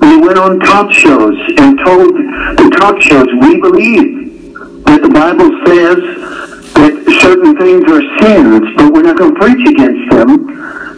We 0.01 0.17
went 0.19 0.39
on 0.39 0.61
talk 0.61 0.91
shows 0.91 1.37
and 1.59 1.79
told 1.79 2.15
the 2.15 2.77
talk 2.79 3.01
shows 3.01 3.27
we 3.43 3.61
believe 3.61 4.55
that 4.85 5.03
the 5.03 5.11
Bible 5.11 5.51
says 5.67 6.20
certain 7.21 7.57
things 7.57 7.85
are 7.91 8.03
sins, 8.21 8.63
but 8.77 8.93
we're 8.93 9.03
not 9.03 9.17
going 9.19 9.35
to 9.35 9.41
preach 9.41 9.69
against 9.69 10.11
them 10.11 10.47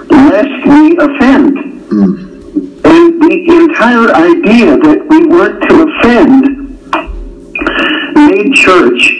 lest 0.08 0.66
we 0.66 0.96
offend. 0.98 1.56
Mm. 1.90 2.32
And 2.84 3.22
the 3.22 3.34
entire 3.48 4.14
idea 4.14 4.76
that 4.76 5.06
we 5.08 5.26
weren't 5.26 5.62
to 5.68 5.74
offend 5.88 6.62
made 8.14 8.54
church 8.54 9.18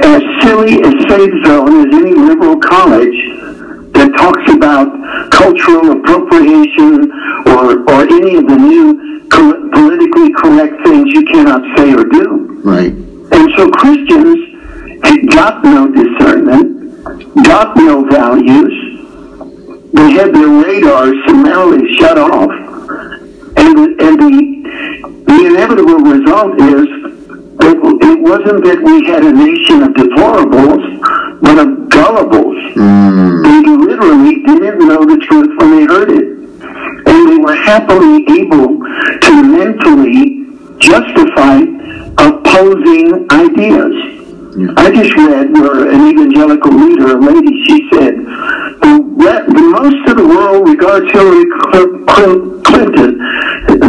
as 0.00 0.22
silly 0.42 0.82
as 0.82 0.94
Safe 1.08 1.34
Zone 1.44 1.86
as 1.86 1.94
any 1.94 2.14
liberal 2.14 2.58
college 2.58 3.18
that 3.92 4.12
talks 4.16 4.46
about 4.52 5.30
cultural 5.30 5.92
appropriation 5.98 7.10
or, 7.46 7.82
or 7.90 8.02
any 8.06 8.36
of 8.36 8.46
the 8.46 8.56
new 8.56 9.28
co- 9.28 9.68
politically 9.70 10.32
correct 10.34 10.74
things 10.84 11.10
you 11.12 11.24
cannot 11.24 11.62
say 11.76 11.92
or 11.92 12.04
do. 12.04 12.60
Right. 12.62 12.92
And 12.92 13.50
so 13.56 13.70
Christians 13.70 14.47
had 15.02 15.28
got 15.30 15.64
no 15.64 15.88
discernment, 15.90 17.04
got 17.44 17.76
no 17.76 18.04
values. 18.08 18.74
They 19.92 20.12
had 20.12 20.34
their 20.34 20.48
radar 20.48 21.12
summarily 21.26 21.94
shut 21.96 22.18
off. 22.18 22.50
And, 23.56 23.76
the, 23.76 23.96
and 24.00 24.18
the, 24.18 25.24
the 25.26 25.46
inevitable 25.46 25.98
result 25.98 26.60
is 26.60 27.08
it 27.60 28.20
wasn't 28.20 28.64
that 28.64 28.82
we 28.82 29.06
had 29.06 29.24
a 29.24 29.32
nation 29.32 29.82
of 29.82 29.90
deplorables, 29.90 31.40
but 31.40 31.58
of 31.58 31.68
gullibles. 31.88 32.58
Mm. 32.74 33.42
They 33.44 33.70
literally 33.86 34.42
didn't 34.44 34.86
know 34.86 35.04
the 35.04 35.18
truth 35.28 35.50
when 35.58 35.70
they 35.76 35.84
heard 35.84 36.10
it. 36.10 36.38
And 37.06 37.28
they 37.28 37.38
were 37.38 37.56
happily 37.56 38.24
able 38.40 38.78
to 39.22 39.42
mentally 39.42 40.46
justify 40.78 41.62
opposing 42.18 43.26
ideas. 43.30 44.17
Yeah. 44.56 44.72
I 44.76 44.90
just 44.90 45.14
read 45.14 45.52
where 45.52 45.88
an 45.90 46.08
evangelical 46.08 46.72
leader, 46.72 47.16
a 47.16 47.20
lady, 47.20 47.64
she 47.66 47.88
said, 47.92 48.16
the, 48.80 49.60
most 49.70 50.08
of 50.08 50.16
the 50.16 50.26
world 50.26 50.68
regards 50.68 51.10
Hillary 51.12 51.44
Cl- 51.68 52.04
Cl- 52.08 52.60
Clinton, 52.62 53.18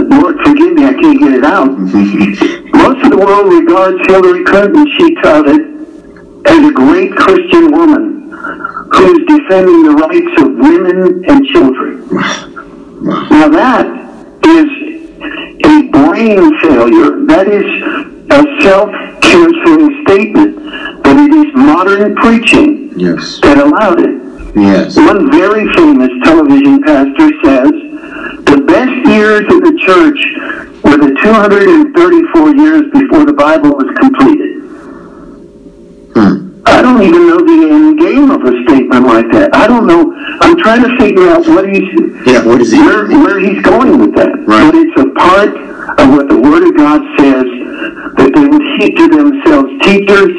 Lord 0.09 0.37
forgive 0.43 0.73
me, 0.73 0.85
I 0.85 0.93
can't 0.93 1.19
get 1.19 1.33
it 1.33 1.45
out. 1.45 1.71
Most 2.79 3.05
of 3.05 3.11
the 3.11 3.17
world 3.17 3.53
regards 3.53 3.97
Hillary 4.07 4.43
Clinton, 4.43 4.85
she 4.97 5.15
touted, 5.15 5.61
as 6.45 6.69
a 6.69 6.71
great 6.71 7.11
Christian 7.15 7.71
woman 7.71 8.31
who's 8.31 9.25
defending 9.27 9.83
the 9.83 9.95
rights 9.95 10.41
of 10.41 10.47
women 10.57 11.23
and 11.29 11.45
children. 11.47 12.07
Wow. 12.09 13.27
Now 13.29 13.49
that 13.49 13.85
is 14.45 14.69
a 15.65 15.87
brain 15.89 16.59
failure. 16.59 17.25
That 17.25 17.47
is 17.47 17.65
a 18.31 18.43
self-canceling 19.65 20.05
statement. 20.07 21.03
But 21.03 21.17
it 21.17 21.31
is 21.33 21.53
modern 21.55 22.15
preaching 22.15 22.93
Yes. 22.97 23.39
that 23.43 23.57
allowed 23.57 23.99
it. 23.99 24.55
Yes. 24.55 24.95
One 24.97 25.31
very 25.31 25.71
famous 25.73 26.09
television 26.23 26.81
pastor 26.83 27.29
says, 27.43 27.71
the 28.45 28.63
best 28.65 29.07
years 29.07 29.41
of 29.41 29.61
the 29.61 29.77
church 29.85 30.19
were 30.83 30.97
the 30.97 31.15
234 31.21 32.55
years 32.55 32.83
before 32.91 33.25
the 33.25 33.33
Bible 33.33 33.71
was 33.71 33.87
completed. 33.99 34.61
Hmm. 36.15 36.61
I 36.65 36.81
don't 36.81 37.01
even 37.01 37.27
know 37.27 37.37
the 37.39 37.69
end 37.71 37.99
game 37.99 38.31
of 38.31 38.41
a 38.43 38.63
statement 38.67 39.05
like 39.05 39.31
that. 39.31 39.55
I 39.55 39.67
don't 39.67 39.85
know. 39.87 40.13
I'm 40.41 40.57
trying 40.57 40.83
to 40.83 40.97
figure 40.97 41.29
out 41.29 41.45
what 41.47 41.69
he's 41.69 41.87
Yeah. 42.25 42.43
What 42.45 42.61
is 42.61 42.71
he? 42.71 42.79
where, 42.79 43.07
where 43.07 43.39
he's 43.39 43.61
going 43.63 43.99
with 43.99 44.15
that. 44.15 44.33
Right. 44.47 44.65
But 44.71 44.75
it's 44.75 44.99
a 44.99 45.09
part 45.13 45.49
of 45.99 46.09
what 46.09 46.27
the 46.27 46.37
Word 46.37 46.63
of 46.67 46.75
God 46.75 47.01
says 47.19 47.45
that 48.17 48.31
they 48.33 48.45
would 48.47 48.65
heap 48.79 48.95
to 48.97 49.07
themselves 49.07 49.69
teachers 49.83 50.33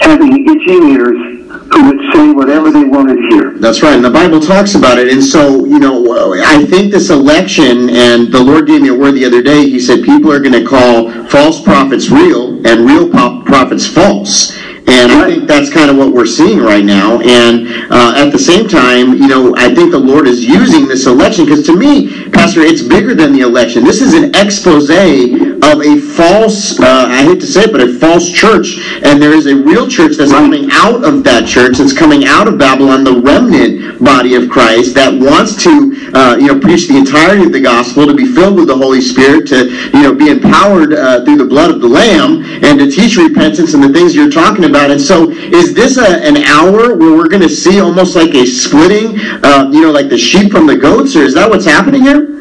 having 0.00 0.46
itching 0.48 0.90
ears 0.90 1.34
who 1.72 1.86
would 1.88 2.12
say 2.12 2.32
whatever 2.32 2.70
they 2.70 2.84
wanted 2.84 3.16
to 3.16 3.28
hear. 3.30 3.58
That's 3.58 3.82
right, 3.82 3.94
and 3.94 4.04
the 4.04 4.10
Bible 4.10 4.40
talks 4.40 4.74
about 4.74 4.98
it. 4.98 5.08
And 5.08 5.22
so, 5.22 5.64
you 5.64 5.78
know, 5.78 6.34
I 6.44 6.64
think 6.64 6.92
this 6.92 7.10
election, 7.10 7.90
and 7.90 8.32
the 8.32 8.42
Lord 8.42 8.66
gave 8.66 8.82
me 8.82 8.88
a 8.88 8.94
word 8.94 9.12
the 9.12 9.24
other 9.24 9.42
day. 9.42 9.68
He 9.68 9.80
said 9.80 10.02
people 10.04 10.32
are 10.32 10.40
going 10.40 10.52
to 10.52 10.64
call 10.64 11.10
false 11.26 11.62
prophets 11.62 12.10
real 12.10 12.64
and 12.66 12.86
real 12.86 13.08
prophets 13.10 13.86
false. 13.86 14.52
And 14.86 15.12
I 15.12 15.30
think 15.30 15.48
that's 15.48 15.70
kind 15.72 15.90
of 15.90 15.96
what 15.96 16.12
we're 16.12 16.26
seeing 16.26 16.58
right 16.58 16.84
now. 16.84 17.18
And 17.20 17.66
uh, 17.90 18.14
at 18.16 18.30
the 18.30 18.38
same 18.38 18.68
time, 18.68 19.14
you 19.14 19.28
know, 19.28 19.56
I 19.56 19.74
think 19.74 19.92
the 19.92 19.98
Lord 19.98 20.28
is 20.28 20.44
using 20.44 20.86
this 20.86 21.06
election 21.06 21.46
because 21.46 21.64
to 21.66 21.76
me, 21.76 22.28
Pastor, 22.44 22.60
it's 22.60 22.82
bigger 22.82 23.14
than 23.14 23.32
the 23.32 23.40
election. 23.40 23.84
This 23.84 24.02
is 24.02 24.12
an 24.12 24.34
expose 24.34 24.90
of 24.90 25.80
a 25.80 25.98
false, 25.98 26.78
uh, 26.78 27.06
I 27.08 27.24
hate 27.24 27.40
to 27.40 27.46
say 27.46 27.62
it, 27.62 27.72
but 27.72 27.80
a 27.80 27.98
false 27.98 28.30
church. 28.30 28.76
And 29.02 29.16
there 29.16 29.32
is 29.32 29.46
a 29.46 29.56
real 29.56 29.88
church 29.88 30.18
that's 30.18 30.30
coming 30.30 30.68
out 30.70 31.02
of 31.04 31.24
that 31.24 31.48
church, 31.48 31.78
that's 31.78 31.96
coming 31.96 32.26
out 32.26 32.46
of 32.46 32.58
Babylon, 32.58 33.02
the 33.02 33.18
remnant 33.18 33.98
body 34.04 34.34
of 34.34 34.50
Christ 34.50 34.94
that 34.94 35.08
wants 35.08 35.56
to, 35.64 36.12
uh, 36.12 36.36
you 36.36 36.48
know, 36.48 36.60
preach 36.60 36.86
the 36.86 36.98
entirety 36.98 37.44
of 37.46 37.52
the 37.52 37.62
gospel, 37.62 38.06
to 38.06 38.12
be 38.12 38.26
filled 38.26 38.56
with 38.56 38.68
the 38.68 38.76
Holy 38.76 39.00
Spirit, 39.00 39.48
to, 39.48 39.70
you 39.96 40.02
know, 40.02 40.14
be 40.14 40.28
empowered 40.28 40.92
uh, 40.92 41.24
through 41.24 41.38
the 41.38 41.46
blood 41.46 41.70
of 41.70 41.80
the 41.80 41.88
Lamb, 41.88 42.44
and 42.62 42.78
to 42.78 42.90
teach 42.90 43.16
repentance 43.16 43.72
and 43.72 43.82
the 43.82 43.88
things 43.88 44.14
you're 44.14 44.30
talking 44.30 44.66
about. 44.66 44.90
And 44.90 45.00
so, 45.00 45.30
is 45.30 45.72
this 45.72 45.96
a, 45.96 46.20
an 46.20 46.36
hour 46.44 46.94
where 46.94 47.16
we're 47.16 47.28
going 47.28 47.40
to 47.40 47.48
see 47.48 47.80
almost 47.80 48.14
like 48.14 48.34
a 48.34 48.44
splitting, 48.44 49.18
uh, 49.42 49.70
you 49.72 49.80
know, 49.80 49.90
like 49.90 50.10
the 50.10 50.18
sheep 50.18 50.52
from 50.52 50.66
the 50.66 50.76
goats, 50.76 51.16
or 51.16 51.22
is 51.22 51.32
that 51.32 51.48
what's 51.48 51.64
happening 51.64 52.02
here? 52.02 52.33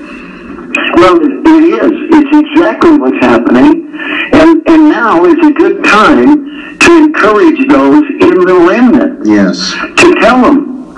Well, 0.96 1.18
it 1.22 1.64
is. 1.64 1.92
It's 2.12 2.38
exactly 2.52 2.98
what's 2.98 3.18
happening. 3.18 3.90
And 4.34 4.62
And, 4.68 4.90
now 4.90 5.24
is 5.26 5.38
a 5.46 5.52
good 5.52 5.84
time 5.84 6.78
to 6.80 6.92
encourage 6.98 7.68
those 7.68 8.04
in 8.22 8.36
the 8.46 8.56
remnant 8.70 9.26
Yes. 9.26 9.74
to 9.98 10.14
tell 10.16 10.42
them 10.42 10.94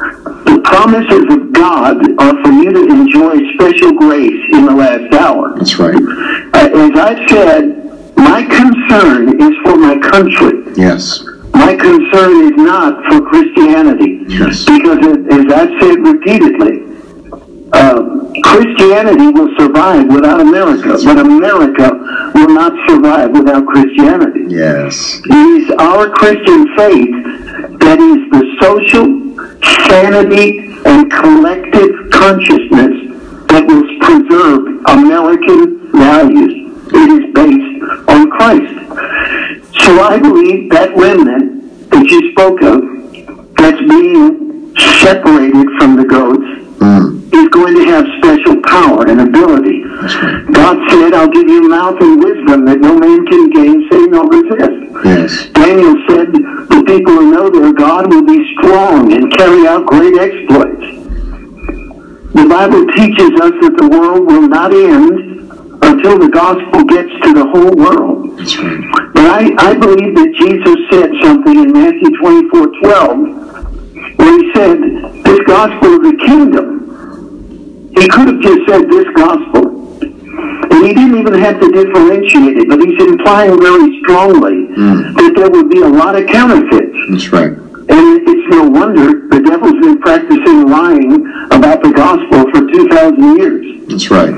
the 0.45 0.59
promises 0.63 1.25
of 1.35 1.51
God 1.53 1.95
are 2.19 2.35
for 2.43 2.51
you 2.51 2.71
to 2.71 2.83
enjoy 2.85 3.35
special 3.55 3.93
grace 3.93 4.41
in 4.53 4.65
the 4.65 4.73
last 4.73 5.13
hour. 5.13 5.53
That's 5.57 5.77
right. 5.79 5.95
Uh, 6.53 6.83
As 6.83 6.91
I've 7.07 7.29
said, 7.29 8.15
my 8.17 8.43
concern 8.43 9.41
is 9.41 9.53
for 9.63 9.75
my 9.77 9.97
country. 9.97 10.63
Yes. 10.75 11.23
My 11.53 11.73
concern 11.75 12.33
is 12.47 12.55
not 12.57 13.03
for 13.07 13.21
Christianity. 13.21 14.23
Yes. 14.27 14.65
Because 14.65 14.99
as 15.37 15.45
I've 15.59 15.73
said 15.81 15.97
repeatedly, 16.05 16.83
uh, 17.73 18.24
Christianity 18.43 19.27
will 19.27 19.49
survive 19.57 20.07
without 20.07 20.41
America, 20.41 20.97
but 21.03 21.19
America 21.19 21.91
will 22.35 22.49
not 22.49 22.73
survive 22.87 23.31
without 23.31 23.65
Christianity. 23.65 24.45
Yes. 24.47 25.21
It 25.25 25.31
is 25.61 25.71
our 25.79 26.09
Christian 26.09 26.67
faith 26.75 27.15
that 27.79 27.99
is 27.99 28.29
the 28.31 28.43
social 28.61 29.05
sanity 29.87 30.75
and 30.85 31.11
collective 31.11 32.09
consciousness 32.11 32.93
that 33.47 33.63
will 33.67 33.85
preserve 34.01 34.83
American 34.89 35.91
values. 35.91 36.53
It 36.93 37.09
is 37.17 37.33
based 37.33 38.09
on 38.09 38.29
Christ. 38.31 38.73
So 39.83 40.01
I 40.01 40.19
believe 40.19 40.69
that 40.71 40.95
remnant 40.95 41.89
that 41.91 42.05
you 42.05 42.31
spoke 42.31 42.61
of, 42.61 42.81
that's 43.57 43.79
being 43.89 44.73
separated 45.01 45.67
from 45.79 45.95
the 45.95 46.05
goats, 46.05 46.61
Mm. 46.75 47.24
Is 47.35 47.49
going 47.49 47.75
to 47.75 47.85
have 47.85 48.05
special 48.19 48.61
power 48.63 49.07
and 49.07 49.21
ability. 49.21 49.83
Right. 49.83 50.45
God 50.51 50.77
said, 50.89 51.13
I'll 51.13 51.29
give 51.29 51.47
you 51.47 51.67
mouth 51.69 51.99
and 52.01 52.23
wisdom 52.23 52.65
that 52.65 52.79
no 52.79 52.97
man 52.97 53.25
can 53.25 53.49
gainsay 53.49 54.07
nor 54.07 54.27
resist. 54.29 54.79
Yes. 55.03 55.49
Daniel 55.51 55.95
said, 56.07 56.31
the 56.31 56.83
people 56.87 57.13
who 57.13 57.31
know 57.31 57.49
their 57.49 57.73
God 57.73 58.13
will 58.13 58.25
be 58.25 58.39
strong 58.57 59.13
and 59.13 59.31
carry 59.33 59.67
out 59.67 59.85
great 59.85 60.17
exploits. 60.17 61.05
The 62.35 62.45
Bible 62.49 62.85
teaches 62.95 63.31
us 63.39 63.55
that 63.63 63.75
the 63.77 63.87
world 63.87 64.27
will 64.27 64.47
not 64.47 64.73
end 64.73 65.35
until 65.81 66.19
the 66.19 66.29
gospel 66.29 66.83
gets 66.83 67.11
to 67.23 67.33
the 67.33 67.45
whole 67.47 67.75
world. 67.75 68.37
That's 68.37 68.57
right. 68.57 69.13
But 69.13 69.25
I, 69.25 69.71
I 69.71 69.73
believe 69.75 70.15
that 70.15 70.31
Jesus 70.35 70.77
said 70.91 71.11
something 71.23 71.55
in 71.55 71.71
Matthew 71.71 72.11
24, 72.19 72.67
12, 72.83 74.19
where 74.19 74.37
he 74.37 74.51
said, 74.53 74.77
this 75.23 75.39
gospel 75.47 75.95
of 75.95 76.03
the 76.03 76.17
kingdom. 76.25 76.85
He 77.97 78.07
could 78.07 78.27
have 78.27 78.41
just 78.41 78.61
said 78.67 78.89
this 78.89 79.07
gospel. 79.15 79.75
And 80.01 80.85
he 80.85 80.93
didn't 80.93 81.17
even 81.17 81.33
have 81.39 81.59
to 81.61 81.71
differentiate 81.71 82.57
it, 82.57 82.67
but 82.67 82.79
he's 82.79 82.99
implying 83.01 83.59
very 83.61 83.99
strongly 84.01 84.67
hmm. 84.75 85.13
that 85.15 85.33
there 85.35 85.49
would 85.49 85.69
be 85.69 85.81
a 85.81 85.87
lot 85.87 86.15
of 86.15 86.27
counterfeits. 86.27 86.97
That's 87.09 87.29
right. 87.31 87.51
And 87.51 88.27
it's 88.27 88.49
no 88.49 88.67
wonder 88.67 89.27
the 89.29 89.41
devil's 89.41 89.79
been 89.79 89.99
practicing 90.01 90.67
lying 90.67 91.25
about 91.51 91.83
the 91.83 91.91
gospel 91.95 92.49
for 92.51 92.67
2,000 92.67 93.37
years. 93.37 93.87
That's 93.87 94.11
right. 94.11 94.33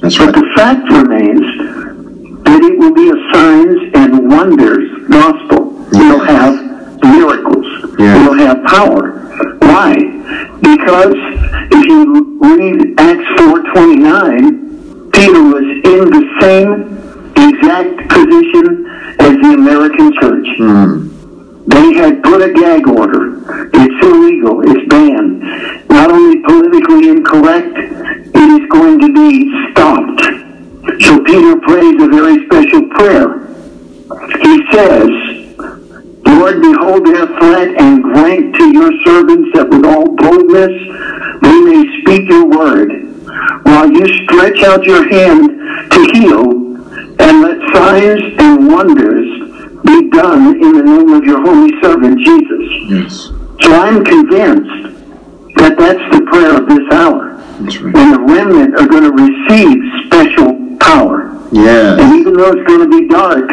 That's 0.00 0.18
But 0.18 0.26
right. 0.26 0.34
the 0.34 0.52
fact 0.54 0.90
remains 0.92 2.44
that 2.44 2.60
it 2.62 2.78
will 2.78 2.92
be 2.92 3.08
a 3.08 3.18
signs 3.32 3.80
and 3.94 4.28
wonders 4.28 5.08
gospel. 5.08 5.86
It'll 5.94 6.24
have 6.24 7.00
miracles. 7.02 7.66
Yeah. 7.98 8.20
It'll 8.20 8.34
have 8.34 8.64
power. 8.64 9.12
Why? 9.60 9.94
Because 10.60 11.14
if 11.70 11.86
you 11.86 12.38
read 12.40 13.00
Acts 13.00 13.28
4.29, 13.40 15.12
Peter 15.12 15.42
was 15.42 15.64
in 15.84 16.10
the 16.10 16.24
same 16.40 16.94
exact 17.36 18.08
position 18.08 18.86
as 19.20 19.32
the 19.42 19.54
American 19.54 20.12
church. 20.20 20.46
Mm. 20.58 21.10
They 21.66 21.94
had 21.94 22.22
put 22.22 22.42
a 22.42 22.52
gag 22.52 22.86
order. 22.88 23.40
It's 23.72 24.06
illegal. 24.06 24.60
It's 24.62 24.88
banned. 24.88 25.40
Not 25.88 26.10
only 26.10 26.42
politically 26.42 27.08
incorrect, 27.08 27.76
it 27.76 28.62
is 28.62 28.68
going 28.70 29.00
to 29.00 29.12
be 29.12 29.70
stopped. 29.70 30.20
So 31.02 31.22
Peter 31.24 31.56
prays 31.60 32.02
a 32.02 32.08
very 32.08 32.44
special 32.46 32.88
prayer. 32.90 33.40
He 34.42 34.62
says, 34.70 35.33
Lord, 36.34 36.60
behold 36.60 37.06
their 37.06 37.26
threat 37.26 37.80
and 37.80 38.02
grant 38.02 38.54
to 38.56 38.72
your 38.72 38.90
servants 39.04 39.50
that 39.54 39.68
with 39.70 39.84
all 39.84 40.14
boldness 40.16 40.74
they 41.42 41.60
may 41.60 41.84
speak 42.02 42.28
your 42.28 42.46
word, 42.46 42.90
while 43.64 43.90
you 43.90 44.06
stretch 44.24 44.62
out 44.62 44.84
your 44.84 45.08
hand 45.08 45.48
to 45.92 46.00
heal, 46.12 46.64
and 47.20 47.42
let 47.42 47.58
signs 47.74 48.22
and 48.38 48.66
wonders 48.66 49.26
be 49.84 50.10
done 50.10 50.56
in 50.60 50.72
the 50.72 50.82
name 50.82 51.12
of 51.12 51.24
your 51.24 51.40
holy 51.40 51.72
servant 51.82 52.18
Jesus. 52.18 52.64
Yes. 52.88 53.30
So 53.62 53.72
I'm 53.74 54.04
convinced 54.04 54.94
that 55.56 55.76
that's 55.78 56.16
the 56.16 56.24
prayer 56.26 56.56
of 56.56 56.68
this 56.68 56.92
hour. 56.92 57.34
Right. 57.60 57.96
And 57.96 58.14
the 58.14 58.20
remnant 58.20 58.74
are 58.80 58.88
going 58.88 59.04
to 59.04 59.12
receive 59.12 59.78
special 60.06 60.76
power. 60.78 61.30
Yeah. 61.52 62.00
And 62.00 62.16
even 62.18 62.34
though 62.34 62.52
it's 62.52 62.66
going 62.66 62.90
to 62.90 62.98
be 62.98 63.08
dark, 63.08 63.48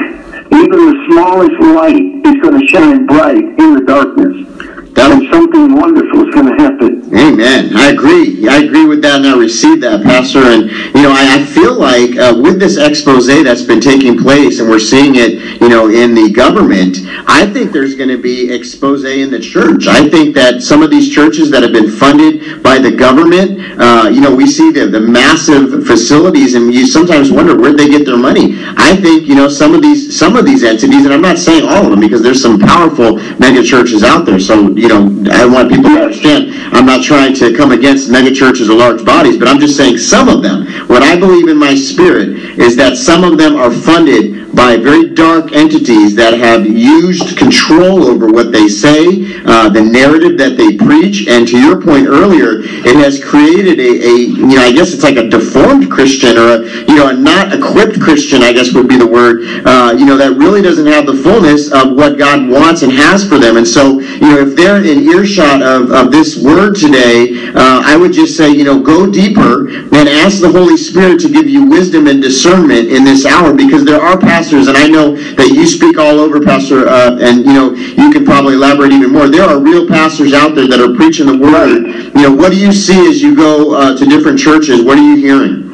even 0.54 0.70
the 0.72 1.08
smallest 1.10 1.60
light 1.62 2.04
is 2.26 2.42
going 2.42 2.60
to 2.60 2.68
shine 2.68 3.06
bright 3.06 3.38
in 3.38 3.76
the 3.76 3.84
darkness. 3.86 4.81
That 4.94 5.12
And 5.12 5.32
something 5.32 5.74
wonderful 5.74 6.28
is 6.28 6.36
going 6.36 6.58
to 6.58 6.64
happen. 6.64 7.02
Amen. 7.16 7.76
I 7.76 7.92
agree. 7.92 8.48
I 8.48 8.60
agree 8.60 8.86
with 8.86 9.02
that, 9.02 9.18
and 9.18 9.28
I 9.28 9.38
receive 9.38 9.82
that, 9.82 10.04
Pastor. 10.04 10.40
And 10.40 10.70
you 10.96 11.04
know, 11.04 11.12
I, 11.12 11.40
I 11.40 11.46
feel 11.46 11.76
like 11.76 12.18
uh, 12.18 12.40
with 12.42 12.60
this 12.60 12.78
expose 12.78 13.28
that's 13.28 13.64
been 13.64 13.82
taking 13.82 14.18
place, 14.18 14.60
and 14.60 14.70
we're 14.70 14.80
seeing 14.80 15.16
it, 15.16 15.62
you 15.62 15.70
know, 15.70 15.90
in 15.90 16.16
the 16.16 16.32
government. 16.32 17.00
I 17.28 17.46
think 17.46 17.72
there's 17.72 17.96
going 17.96 18.10
to 18.10 18.18
be 18.18 18.52
expose 18.52 19.04
in 19.04 19.30
the 19.30 19.40
church. 19.40 19.88
I 19.88 20.10
think 20.10 20.36
that 20.36 20.62
some 20.62 20.82
of 20.82 20.90
these 20.90 21.14
churches 21.14 21.52
that 21.52 21.64
have 21.64 21.72
been 21.72 21.90
funded 21.90 22.64
by 22.64 22.78
the 22.78 22.92
government, 22.92 23.60
uh, 23.80 24.10
you 24.12 24.22
know, 24.22 24.34
we 24.34 24.48
see 24.48 24.72
the 24.72 24.88
the 24.88 25.00
massive 25.00 25.86
facilities, 25.86 26.56
and 26.56 26.74
you 26.74 26.86
sometimes 26.86 27.32
wonder 27.32 27.58
where 27.58 27.74
they 27.74 27.90
get 27.90 28.06
their 28.06 28.18
money. 28.18 28.56
I 28.78 28.96
think 28.96 29.28
you 29.28 29.36
know 29.36 29.48
some 29.48 29.74
of 29.74 29.82
these 29.82 30.18
some 30.18 30.36
of 30.36 30.46
these 30.46 30.64
entities, 30.64 31.06
and 31.06 31.14
I'm 31.14 31.22
not 31.22 31.38
saying 31.38 31.68
all 31.68 31.86
of 31.86 31.92
them 31.92 32.00
because 32.00 32.22
there's 32.22 32.42
some 32.42 32.60
powerful 32.60 33.18
mega 33.40 33.64
churches 33.64 34.04
out 34.04 34.26
there. 34.26 34.40
So 34.40 34.74
you 34.82 34.88
know, 34.88 35.32
I 35.32 35.46
want 35.46 35.70
people 35.70 35.92
to 35.92 36.02
understand. 36.02 36.56
I'm 36.74 36.88
not 36.88 37.04
trying 37.04 37.36
to 37.36 37.56
come 37.56 37.72
against 37.72 38.10
mega 38.10 38.34
churches 38.34 38.68
or 38.68 38.74
large 38.74 39.06
bodies, 39.06 39.38
but 39.38 39.48
I'm 39.48 39.60
just 39.60 39.78
saying 39.78 40.00
some 40.00 40.28
of 40.28 40.42
them. 40.42 40.66
What 40.88 41.04
I 41.04 41.20
believe 41.20 41.50
in 41.50 41.58
my 41.58 41.76
spirit 41.76 42.30
is 42.58 42.76
that 42.78 42.98
some 42.98 43.24
of 43.24 43.38
them 43.38 43.56
are 43.58 43.70
funded 43.70 44.41
by 44.54 44.78
very 44.78 45.10
dark 45.10 45.54
entities 45.54 46.16
that 46.16 46.34
have 46.34 46.66
used 46.66 47.38
control 47.38 48.04
over 48.04 48.28
what 48.28 48.52
they 48.52 48.68
say, 48.68 49.42
uh, 49.46 49.70
the 49.70 49.82
narrative 49.82 50.38
that 50.38 50.58
they 50.58 50.76
preach, 50.78 51.28
and 51.28 51.48
to 51.48 51.60
your 51.60 51.82
point 51.82 52.08
earlier, 52.08 52.62
it 52.62 52.96
has 52.96 53.24
created 53.24 53.80
a, 53.80 54.06
a 54.06 54.16
you 54.18 54.56
know, 54.56 54.62
I 54.62 54.72
guess 54.72 54.94
it's 54.94 55.04
like 55.04 55.18
a 55.18 55.28
deformed 55.28 55.90
Christian 55.92 56.38
or 56.38 56.48
a, 56.48 56.60
you 56.88 56.96
know, 56.96 57.10
a 57.10 57.14
not 57.14 57.54
equipped 57.54 58.00
Christian, 58.02 58.42
I 58.42 58.54
guess 58.54 58.74
would 58.74 58.88
be 58.88 58.98
the 58.98 59.08
word, 59.08 59.44
uh, 59.66 59.96
you 59.98 60.06
know, 60.06 60.18
that 60.18 60.38
really 60.38 60.62
doesn't 60.62 60.88
have 60.88 61.06
the 61.06 61.16
fullness 61.16 61.72
of 61.72 61.94
what 61.94 62.18
God 62.18 62.48
wants 62.48 62.84
and 62.84 62.92
has 62.92 63.28
for 63.28 63.38
them. 63.38 63.58
And 63.58 63.68
so, 63.68 64.00
you 64.00 64.30
know, 64.30 64.40
if 64.40 64.56
they're 64.56 64.84
in 64.84 65.04
earshot 65.10 65.62
of, 65.62 65.92
of 65.92 66.12
this 66.12 66.38
word 66.38 66.76
today, 66.76 67.52
uh, 67.56 67.82
I 67.84 67.96
would 67.98 68.14
just 68.14 68.38
say, 68.38 68.50
you 68.50 68.64
know, 68.64 68.80
go 68.80 69.10
deeper 69.10 69.70
and 69.70 70.10
ask 70.10 70.42
the 70.42 70.52
Holy 70.52 70.78
Spirit 70.78 71.20
to 71.22 71.30
give 71.30 71.48
you 71.48 71.70
wisdom 71.70 72.08
and 72.08 72.22
discernment 72.22 72.90
in 72.90 73.04
this 73.04 73.26
hour 73.26 73.54
because 73.54 73.86
there 73.86 74.02
are 74.02 74.18
pastors, 74.42 74.68
and 74.68 74.76
I 74.78 74.88
know 74.88 75.16
that 75.36 75.50
you 75.50 75.68
speak 75.68 76.00
all 76.00 76.20
over, 76.20 76.42
Pastor, 76.42 76.88
uh, 76.88 77.18
and, 77.22 77.46
you 77.46 77.54
know, 77.54 77.74
you 77.74 78.12
can 78.12 78.26
probably 78.26 78.56
elaborate 78.56 78.92
even 78.92 79.12
more. 79.14 79.28
There 79.30 79.44
are 79.48 79.60
real 79.60 79.88
pastors 79.88 80.34
out 80.34 80.56
there 80.56 80.68
that 80.68 80.80
are 80.82 80.96
preaching 80.96 81.28
the 81.28 81.38
word. 81.38 81.86
You 82.16 82.22
know, 82.24 82.34
what 82.34 82.52
do 82.52 82.58
you 82.60 82.72
see 82.74 83.08
as 83.08 83.22
you 83.22 83.36
go 83.36 83.76
uh, 83.76 83.96
to 83.98 84.06
different 84.06 84.40
churches? 84.40 84.82
What 84.82 84.98
are 84.98 85.02
you 85.04 85.16
hearing? 85.18 85.70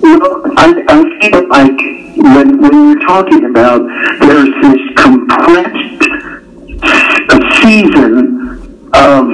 Well, 0.00 0.42
I, 0.56 0.72
I 0.88 1.02
feel 1.20 1.48
like 1.48 1.78
when, 2.16 2.62
when 2.62 2.72
you're 2.72 3.06
talking 3.06 3.44
about 3.44 3.82
there's 4.20 4.54
this 4.62 4.80
compressed 4.96 6.02
season 7.60 8.88
of 8.94 9.26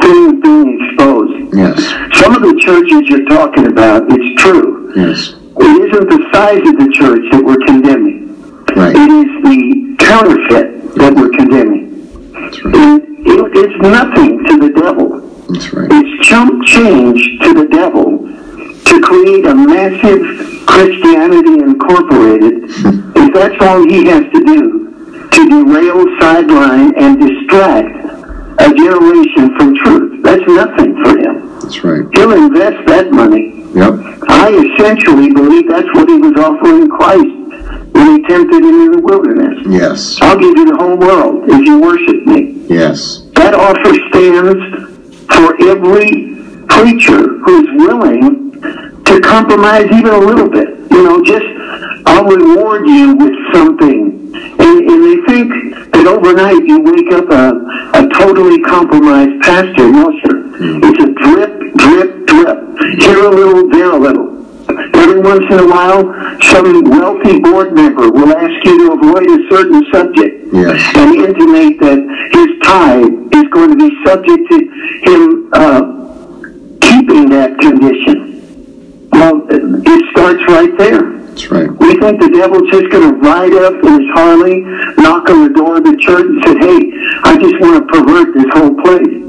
things 0.00 0.40
being 0.42 0.80
exposed. 0.80 1.54
Yes, 1.54 1.84
Some 2.22 2.34
of 2.36 2.40
the 2.42 2.56
churches 2.64 3.02
you're 3.10 3.26
talking 3.26 3.66
about, 3.66 4.04
it's 4.08 4.40
true. 4.40 4.92
yes, 4.96 5.34
It 5.60 5.92
isn't 5.92 6.08
the 6.08 6.28
size 6.32 6.58
of 6.58 6.76
the 6.78 6.90
church 6.92 7.24
that 7.32 7.42
we're 7.44 7.62
condemning. 7.66 8.64
right. 8.76 8.94
It 8.94 9.10
is 9.10 9.30
the 9.44 9.96
counterfeit 9.98 10.94
that 10.96 11.14
we're 11.14 11.30
condemning. 11.30 12.32
That's 12.32 12.64
right. 12.64 12.74
And 12.74 13.02
it, 13.26 13.44
it's 13.54 13.78
nothing 13.82 14.44
to 14.46 14.58
the 14.58 14.72
devil. 14.80 15.20
That's 15.48 15.72
right. 15.72 15.88
It's 15.90 16.28
chump 16.28 16.64
change 16.64 17.40
to 17.42 17.54
the 17.54 17.66
devil 17.66 18.18
to 18.84 19.00
create 19.00 19.46
a 19.46 19.54
massive 19.54 20.66
Christianity 20.66 21.60
Incorporated 21.60 22.70
hmm. 22.70 23.12
if 23.16 23.34
that's 23.34 23.62
all 23.62 23.86
he 23.86 24.06
has 24.06 24.24
to 24.32 24.44
do 24.44 24.88
to 25.30 25.48
derail, 25.48 26.04
sideline, 26.20 26.94
and 26.96 27.20
distract 27.20 28.08
a 28.60 28.74
generation 28.74 29.56
from 29.56 29.76
truth. 29.76 30.22
That's 30.24 30.42
nothing 30.46 30.96
for 31.04 31.18
him. 31.18 31.60
That's 31.60 31.84
right. 31.84 32.04
He'll 32.12 32.32
invest 32.32 32.86
that 32.86 33.10
money. 33.10 33.57
Yep. 33.74 33.94
I 34.28 34.48
essentially 34.50 35.30
believe 35.32 35.68
that's 35.68 35.88
what 35.94 36.08
he 36.08 36.16
was 36.16 36.34
offering 36.36 36.88
Christ 36.88 37.34
when 37.92 38.16
he 38.16 38.22
tempted 38.26 38.62
him 38.62 38.80
in 38.80 38.92
the 38.92 39.00
wilderness. 39.02 39.58
Yes. 39.66 40.18
I'll 40.22 40.38
give 40.38 40.56
you 40.56 40.66
the 40.66 40.76
whole 40.76 40.96
world 40.96 41.44
if 41.48 41.60
you 41.64 41.80
worship 41.80 42.24
me. 42.26 42.64
Yes. 42.68 43.22
That 43.34 43.54
offer 43.54 43.92
stands 44.10 44.58
for 45.28 45.54
every 45.68 46.36
preacher 46.68 47.38
who's 47.44 47.68
willing 47.76 48.48
to 49.04 49.20
compromise 49.20 49.86
even 49.86 50.12
a 50.12 50.18
little 50.18 50.48
bit. 50.48 50.68
You 50.90 51.02
know, 51.04 51.22
just 51.24 51.46
I'll 52.06 52.24
reward 52.24 52.86
you 52.86 53.14
with 53.16 53.34
something. 53.52 54.32
And, 54.34 54.78
and 54.90 55.00
they 55.04 55.16
think 55.26 55.92
that 55.92 56.06
overnight 56.06 56.64
you 56.66 56.80
wake 56.80 57.12
up 57.12 57.28
a, 57.30 57.98
a 57.98 58.08
totally 58.18 58.60
compromised 58.62 59.40
pastor. 59.42 59.90
No, 59.90 60.12
sir. 60.24 60.37
It's 60.60 61.02
a 61.02 61.06
drip, 61.12 61.74
drip, 61.76 62.26
drip. 62.26 63.00
Here 63.00 63.24
a 63.24 63.30
little, 63.30 63.68
there 63.70 63.90
a 63.92 63.98
little. 63.98 64.38
Every 64.96 65.20
once 65.20 65.44
in 65.50 65.58
a 65.60 65.66
while, 65.68 66.02
some 66.42 66.82
wealthy 66.84 67.38
board 67.40 67.72
member 67.72 68.10
will 68.10 68.32
ask 68.36 68.64
you 68.66 68.78
to 68.86 68.92
avoid 68.92 69.26
a 69.30 69.48
certain 69.50 69.84
subject 69.92 70.34
Yes. 70.52 70.80
and 70.96 71.14
intimate 71.14 71.78
that 71.80 71.98
his 72.32 72.48
tithe 72.62 73.04
is 73.32 73.48
going 73.52 73.70
to 73.70 73.76
be 73.76 73.90
subject 74.04 74.42
to 74.50 74.58
him 75.08 75.50
uh, 75.52 75.80
keeping 76.80 77.28
that 77.30 77.56
condition. 77.60 79.08
Well, 79.12 79.46
it 79.50 80.10
starts 80.10 80.42
right 80.48 80.76
there. 80.78 81.18
That's 81.18 81.50
right. 81.50 81.70
We 81.78 81.98
think 81.98 82.20
the 82.20 82.30
devil's 82.30 82.68
just 82.70 82.90
going 82.90 83.08
to 83.08 83.16
ride 83.20 83.52
up 83.54 83.74
in 83.74 84.00
his 84.00 84.10
Harley, 84.14 84.60
knock 84.98 85.28
on 85.30 85.44
the 85.48 85.54
door 85.54 85.76
of 85.78 85.84
the 85.84 85.96
church, 85.96 86.26
and 86.26 86.42
say, 86.44 86.58
"Hey, 86.58 86.92
I 87.24 87.38
just 87.38 87.60
want 87.60 87.76
to 87.78 87.84
pervert 87.92 88.34
this 88.34 88.46
whole 88.52 88.74
place." 88.82 89.24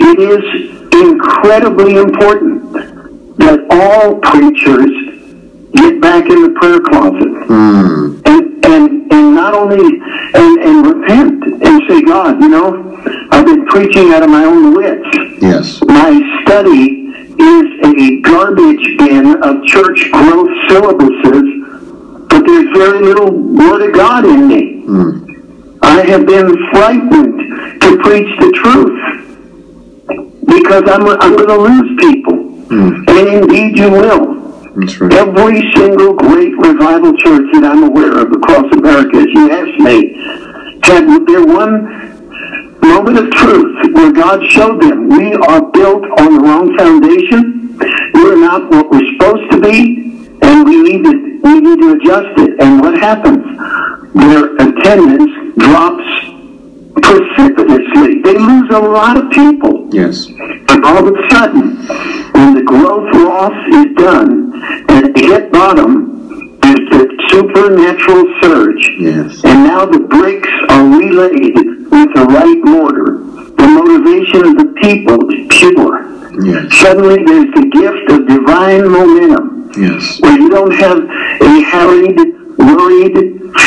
It 0.00 0.18
is 0.18 0.44
incredibly 0.92 1.96
important 1.96 2.72
that 3.38 3.58
all 3.70 4.16
preachers 4.20 4.90
get 5.72 6.00
back 6.00 6.24
in 6.30 6.42
the 6.42 6.50
prayer 6.60 6.80
closet 6.80 7.32
Mm. 7.48 8.20
and 8.26 8.64
and 8.64 9.12
and 9.12 9.34
not 9.34 9.54
only 9.54 10.00
and 10.34 10.58
and 10.62 10.86
repent 10.86 11.44
and 11.62 11.82
say, 11.88 12.00
God, 12.02 12.40
you 12.40 12.48
know, 12.48 12.68
I've 13.30 13.44
been 13.44 13.66
preaching 13.66 14.12
out 14.12 14.22
of 14.22 14.30
my 14.30 14.44
own 14.44 14.74
wits. 14.74 15.08
Yes. 15.42 15.80
My 15.86 16.10
study 16.42 17.02
is 17.38 17.66
a 17.84 18.20
garbage 18.22 18.86
bin 18.98 19.42
of 19.42 19.64
church 19.64 20.08
growth 20.12 20.48
syllabuses, 20.68 22.28
but 22.28 22.46
there's 22.46 22.70
very 22.76 23.00
little 23.02 23.30
Word 23.32 23.82
of 23.88 23.94
God 23.94 24.24
in 24.24 24.48
me. 24.48 24.82
Mm. 24.86 25.78
I 25.82 26.00
have 26.06 26.24
been 26.26 26.48
frightened 26.72 27.80
to 27.82 27.98
preach 27.98 28.30
the 28.40 28.50
truth 28.62 28.98
because 30.46 30.84
I'm, 30.88 31.06
I'm 31.08 31.36
going 31.36 31.48
to 31.48 31.56
lose 31.56 31.90
people. 32.00 32.34
Mm. 32.68 33.08
And 33.10 33.28
indeed 33.44 33.78
you 33.78 33.90
will. 33.90 34.34
Right. 34.74 35.12
Every 35.12 35.72
single 35.76 36.14
great 36.14 36.52
revival 36.58 37.16
church 37.16 37.46
that 37.52 37.64
I'm 37.64 37.84
aware 37.84 38.18
of 38.18 38.32
across 38.32 38.66
America, 38.72 39.18
as 39.18 39.30
you 39.30 39.50
asked 39.52 39.78
me, 39.78 40.14
had 40.82 41.06
their 41.26 41.46
one 41.46 42.14
moment 42.80 43.18
of 43.18 43.30
truth 43.30 43.94
where 43.94 44.12
God 44.12 44.44
showed 44.50 44.82
them 44.82 45.08
we 45.08 45.32
are 45.34 45.62
built 45.70 46.04
on 46.18 46.34
the 46.34 46.40
wrong 46.40 46.76
foundation. 46.76 47.78
We're 48.14 48.40
not 48.40 48.70
what 48.70 48.90
we're 48.90 49.12
supposed 49.12 49.50
to 49.52 49.60
be, 49.60 50.28
and 50.42 50.64
we 50.66 50.82
need 50.82 51.04
to 51.04 51.40
we 51.44 51.60
need 51.60 51.78
to 51.80 51.92
adjust 51.92 52.38
it. 52.40 52.60
And 52.60 52.80
what 52.80 52.98
happens? 52.98 53.44
Their 54.14 54.56
attendance 54.56 55.54
drops 55.58 56.23
precipitously. 57.02 58.22
They 58.22 58.34
lose 58.38 58.70
a 58.70 58.78
lot 58.80 59.16
of 59.16 59.30
people. 59.30 59.88
Yes. 59.92 60.26
And 60.28 60.84
all 60.84 60.98
of 60.98 61.14
a 61.14 61.30
sudden, 61.30 61.76
when 62.32 62.54
the 62.54 62.62
growth 62.62 63.12
loss 63.14 63.56
is 63.74 63.94
done 63.96 64.52
and 64.88 65.06
it 65.16 65.18
hit 65.18 65.52
bottom, 65.52 66.58
there's 66.60 66.88
the 66.90 67.26
supernatural 67.30 68.24
surge. 68.42 68.90
Yes. 68.98 69.44
And 69.44 69.64
now 69.64 69.84
the 69.86 69.98
bricks 70.00 70.48
are 70.70 70.84
relayed 70.98 71.54
with 71.90 72.14
the 72.14 72.26
right 72.28 72.60
mortar. 72.64 73.18
The 73.56 73.68
motivation 73.68 74.46
of 74.46 74.56
the 74.58 74.72
people 74.82 75.30
is 75.30 75.46
pure. 75.50 76.10
Yes. 76.44 76.74
Suddenly 76.80 77.22
there's 77.24 77.52
the 77.54 77.66
gift 77.70 78.10
of 78.10 78.26
divine 78.26 78.88
momentum 78.90 79.70
Yes. 79.76 80.20
where 80.20 80.36
you 80.38 80.48
don't 80.50 80.72
have 80.74 80.98
a 80.98 81.60
harried, 81.62 82.18
worried, 82.66 83.16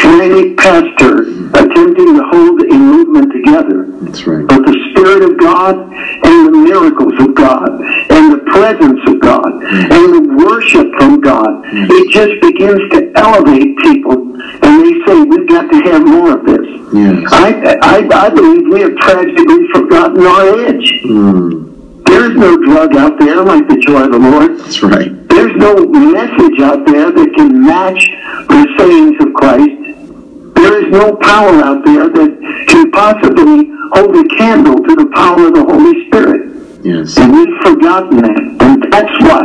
frantic 0.01 0.57
pastor 0.57 1.21
attempting 1.53 2.15
to 2.17 2.23
hold 2.31 2.61
a 2.61 2.73
movement 2.77 3.31
together 3.31 3.85
That's 4.01 4.27
right. 4.27 4.45
but 4.47 4.65
the 4.65 4.75
Spirit 4.91 5.23
of 5.23 5.37
God 5.39 5.75
and 5.77 6.47
the 6.47 6.51
miracles 6.51 7.13
of 7.19 7.33
God 7.35 7.69
and 8.11 8.33
the 8.33 8.43
presence 8.51 8.99
of 9.07 9.19
God 9.21 9.51
and 9.63 10.13
the 10.13 10.43
worship 10.43 10.87
from 10.97 11.21
God. 11.21 11.63
It 11.71 12.09
just 12.11 12.41
begins 12.41 12.81
to 12.91 13.11
elevate 13.15 13.77
people 13.79 14.13
and 14.13 14.83
they 14.83 15.05
say, 15.05 15.21
we've 15.23 15.47
got 15.47 15.71
to 15.71 15.77
have 15.89 16.05
more 16.05 16.37
of 16.37 16.45
this. 16.45 16.67
Yes. 16.93 17.23
I, 17.31 17.77
I, 17.81 18.25
I 18.25 18.29
believe 18.29 18.67
we 18.71 18.81
have 18.81 18.95
tragically 18.97 19.67
forgotten 19.73 20.25
our 20.25 20.59
edge. 20.65 21.01
Mm. 21.05 21.76
There 22.07 22.31
is 22.31 22.37
no 22.37 22.57
drug 22.57 22.95
out 22.95 23.19
there 23.19 23.43
like 23.43 23.67
the 23.67 23.77
joy 23.77 24.03
of 24.03 24.11
the 24.11 24.19
Lord. 24.19 24.59
That's 24.59 24.81
right. 24.81 25.11
There's 25.27 25.55
no 25.55 25.75
message 25.85 26.59
out 26.61 26.85
there 26.85 27.11
that 27.11 27.33
can 27.35 27.63
match 27.63 28.09
the 28.49 28.67
sayings 28.77 29.19
of 29.21 29.33
Christ. 29.33 30.55
There 30.55 30.83
is 30.83 30.91
no 30.91 31.15
power 31.17 31.61
out 31.61 31.85
there 31.85 32.09
that 32.09 32.65
can 32.67 32.91
possibly 32.91 33.69
hold 33.93 34.15
a 34.15 34.23
candle 34.37 34.75
to 34.75 34.95
the 34.95 35.11
power 35.13 35.47
of 35.47 35.53
the 35.53 35.63
Holy 35.63 36.07
Spirit. 36.07 36.47
Yes. 36.83 37.17
And 37.17 37.33
we've 37.33 37.57
forgotten 37.61 38.21
that. 38.21 38.41
And 38.61 38.83
that's 38.91 39.15
why 39.21 39.43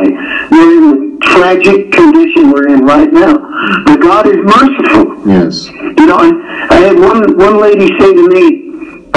we're 0.50 0.78
in 0.78 0.84
the 0.90 1.18
tragic 1.22 1.92
condition 1.92 2.50
we're 2.50 2.68
in 2.68 2.84
right 2.84 3.12
now. 3.12 3.36
But 3.84 4.00
God 4.00 4.26
is 4.26 4.36
merciful. 4.36 5.28
Yes. 5.28 5.66
You 5.66 6.06
know, 6.06 6.18
and 6.20 6.42
I 6.70 6.76
had 6.76 6.98
one, 6.98 7.36
one 7.36 7.60
lady 7.60 7.88
say 7.98 8.12
to 8.14 8.28
me, 8.28 8.61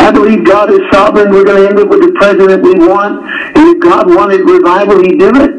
I 0.05 0.11
believe 0.11 0.45
God 0.45 0.71
is 0.71 0.81
sovereign. 0.91 1.31
We're 1.31 1.43
going 1.43 1.63
to 1.63 1.67
end 1.67 1.79
up 1.79 1.89
with 1.89 2.01
the 2.01 2.13
president 2.13 2.61
we 2.61 2.75
want. 2.75 3.25
And 3.57 3.75
if 3.75 3.79
God 3.81 4.05
wanted 4.07 4.41
revival, 4.41 5.01
he'd 5.01 5.17
do 5.17 5.31
it. 5.33 5.51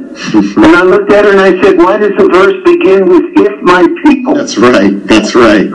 And 0.57 0.77
I 0.77 0.85
looked 0.85 1.11
at 1.13 1.25
her 1.25 1.33
and 1.33 1.41
I 1.41 1.61
said, 1.61 1.77
why 1.79 1.99
does 1.99 2.13
the 2.17 2.29
verse 2.31 2.55
begin 2.65 3.09
with, 3.09 3.25
if 3.43 3.61
my 3.63 3.83
people? 4.05 4.35
That's 4.35 4.57
right. 4.57 4.95
That's 5.05 5.35
right. 5.35 5.67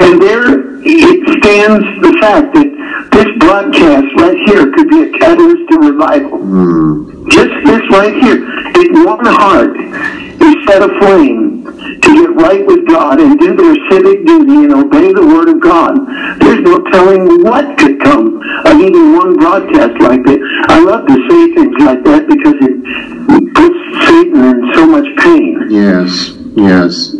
And 0.00 0.22
there 0.22 0.69
it 0.82 1.20
stands 1.42 1.84
the 2.00 2.12
fact 2.20 2.54
that 2.54 2.70
this 3.12 3.28
broadcast 3.38 4.08
right 4.16 4.38
here 4.46 4.72
could 4.72 4.88
be 4.88 5.08
a 5.08 5.18
catalyst 5.18 5.68
to 5.70 5.76
revival. 5.78 6.38
Mm. 6.38 7.28
Just 7.30 7.52
this 7.66 7.84
right 7.90 8.14
here. 8.22 8.40
If 8.74 8.88
one 9.04 9.26
heart 9.26 9.76
is 9.76 10.54
set 10.66 10.82
aflame 10.82 11.64
to 12.00 12.08
get 12.14 12.30
right 12.36 12.64
with 12.66 12.88
God 12.88 13.20
and 13.20 13.38
do 13.38 13.54
their 13.54 13.76
civic 13.90 14.24
duty 14.24 14.64
and 14.64 14.72
obey 14.72 15.12
the 15.12 15.26
word 15.26 15.48
of 15.48 15.60
God, 15.60 16.00
there's 16.40 16.60
no 16.60 16.78
telling 16.90 17.42
what 17.42 17.76
could 17.78 18.00
come 18.00 18.40
of 18.64 18.80
even 18.80 19.12
one 19.16 19.36
broadcast 19.36 20.00
like 20.00 20.24
this. 20.24 20.40
I 20.68 20.80
love 20.80 21.06
to 21.06 21.16
say 21.28 21.54
things 21.54 21.76
like 21.80 22.04
that 22.04 22.26
because 22.26 22.56
it 22.56 23.54
puts 23.54 23.80
Satan 24.08 24.40
in 24.44 24.74
so 24.74 24.86
much 24.86 25.06
pain. 25.18 25.66
Yes. 25.68 26.39
Yes. 26.56 27.14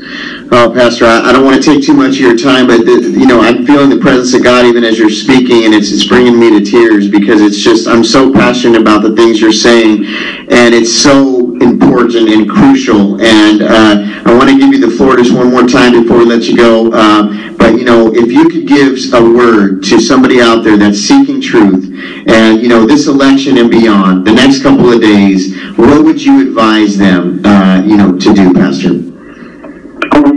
Oh, 0.51 0.73
Pastor, 0.75 1.05
I, 1.05 1.29
I 1.29 1.33
don't 1.33 1.45
want 1.45 1.63
to 1.63 1.63
take 1.63 1.85
too 1.85 1.95
much 1.95 2.15
of 2.15 2.21
your 2.21 2.37
time, 2.37 2.67
but 2.67 2.85
the, 2.85 3.15
you 3.17 3.27
know, 3.27 3.41
I'm 3.41 3.65
feeling 3.65 3.89
the 3.89 3.99
presence 3.99 4.35
of 4.35 4.43
God 4.43 4.67
even 4.67 4.83
as 4.83 4.99
you're 4.99 5.09
speaking, 5.09 5.65
and 5.65 5.73
it's 5.73 5.93
it's 5.93 6.07
bringing 6.07 6.39
me 6.39 6.51
to 6.59 6.65
tears 6.69 7.09
because 7.09 7.41
it's 7.41 7.59
just 7.59 7.87
I'm 7.87 8.03
so 8.03 8.33
passionate 8.33 8.81
about 8.81 9.03
the 9.03 9.15
things 9.15 9.41
you're 9.41 9.53
saying, 9.53 10.05
and 10.51 10.75
it's 10.75 10.93
so 10.93 11.57
important 11.63 12.29
and 12.29 12.51
crucial. 12.51 13.21
And 13.23 13.63
uh, 13.63 14.03
I 14.27 14.35
want 14.35 14.51
to 14.51 14.59
give 14.59 14.73
you 14.73 14.81
the 14.81 14.97
floor 14.97 15.17
just 15.17 15.33
one 15.33 15.53
more 15.53 15.67
time 15.67 15.93
before 15.93 16.19
we 16.19 16.25
let 16.25 16.43
you 16.45 16.57
go. 16.57 16.91
Uh, 16.93 17.57
but 17.57 17.79
you 17.79 17.85
know, 17.85 18.13
if 18.13 18.33
you 18.33 18.49
could 18.49 18.67
give 18.67 18.99
a 19.15 19.23
word 19.23 19.85
to 19.85 20.01
somebody 20.01 20.41
out 20.41 20.65
there 20.65 20.77
that's 20.77 20.99
seeking 20.99 21.41
truth, 21.41 21.87
and 22.27 22.61
you 22.61 22.69
know, 22.69 22.85
this 22.85 23.07
election 23.07 23.59
and 23.59 23.71
beyond, 23.71 24.27
the 24.27 24.33
next 24.33 24.63
couple 24.63 24.93
of 24.93 25.01
days, 25.01 25.55
what 25.79 26.03
would 26.03 26.21
you 26.21 26.49
advise 26.49 26.99
them, 26.99 27.45
uh, 27.47 27.81
you 27.87 27.97
know, 27.97 28.19
to 28.19 28.35
do, 28.35 28.53
Pastor? 28.53 29.10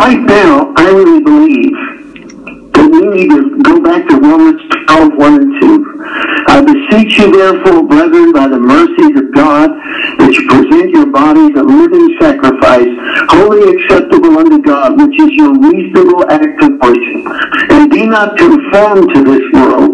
Right 0.04 0.20
now, 0.20 0.74
I 0.76 0.92
really 0.92 1.24
believe 1.24 1.72
that 2.76 2.88
we 2.92 3.08
need 3.08 3.30
to 3.32 3.56
go 3.64 3.80
back 3.80 4.04
to 4.12 4.20
Romans 4.20 4.60
12, 4.92 5.16
1 5.16 5.34
and 5.40 5.62
2. 5.64 6.04
I 6.52 6.60
beseech 6.60 7.24
you, 7.24 7.32
therefore, 7.32 7.88
brethren, 7.88 8.36
by 8.36 8.52
the 8.52 8.60
mercies 8.60 9.16
of 9.16 9.32
God, 9.32 9.72
that 9.72 10.28
you 10.28 10.44
present 10.52 10.92
your 10.92 11.08
bodies 11.08 11.56
a 11.56 11.64
living 11.64 12.20
sacrifice, 12.20 12.92
wholly 13.32 13.64
acceptable 13.64 14.44
unto 14.44 14.60
God, 14.60 15.00
which 15.00 15.16
is 15.24 15.32
your 15.40 15.56
reasonable 15.56 16.28
act 16.28 16.60
of 16.68 16.76
worship. 16.84 17.24
And 17.72 17.88
be 17.88 18.04
not 18.04 18.36
conformed 18.36 19.08
to 19.08 19.24
this 19.24 19.46
world, 19.56 19.88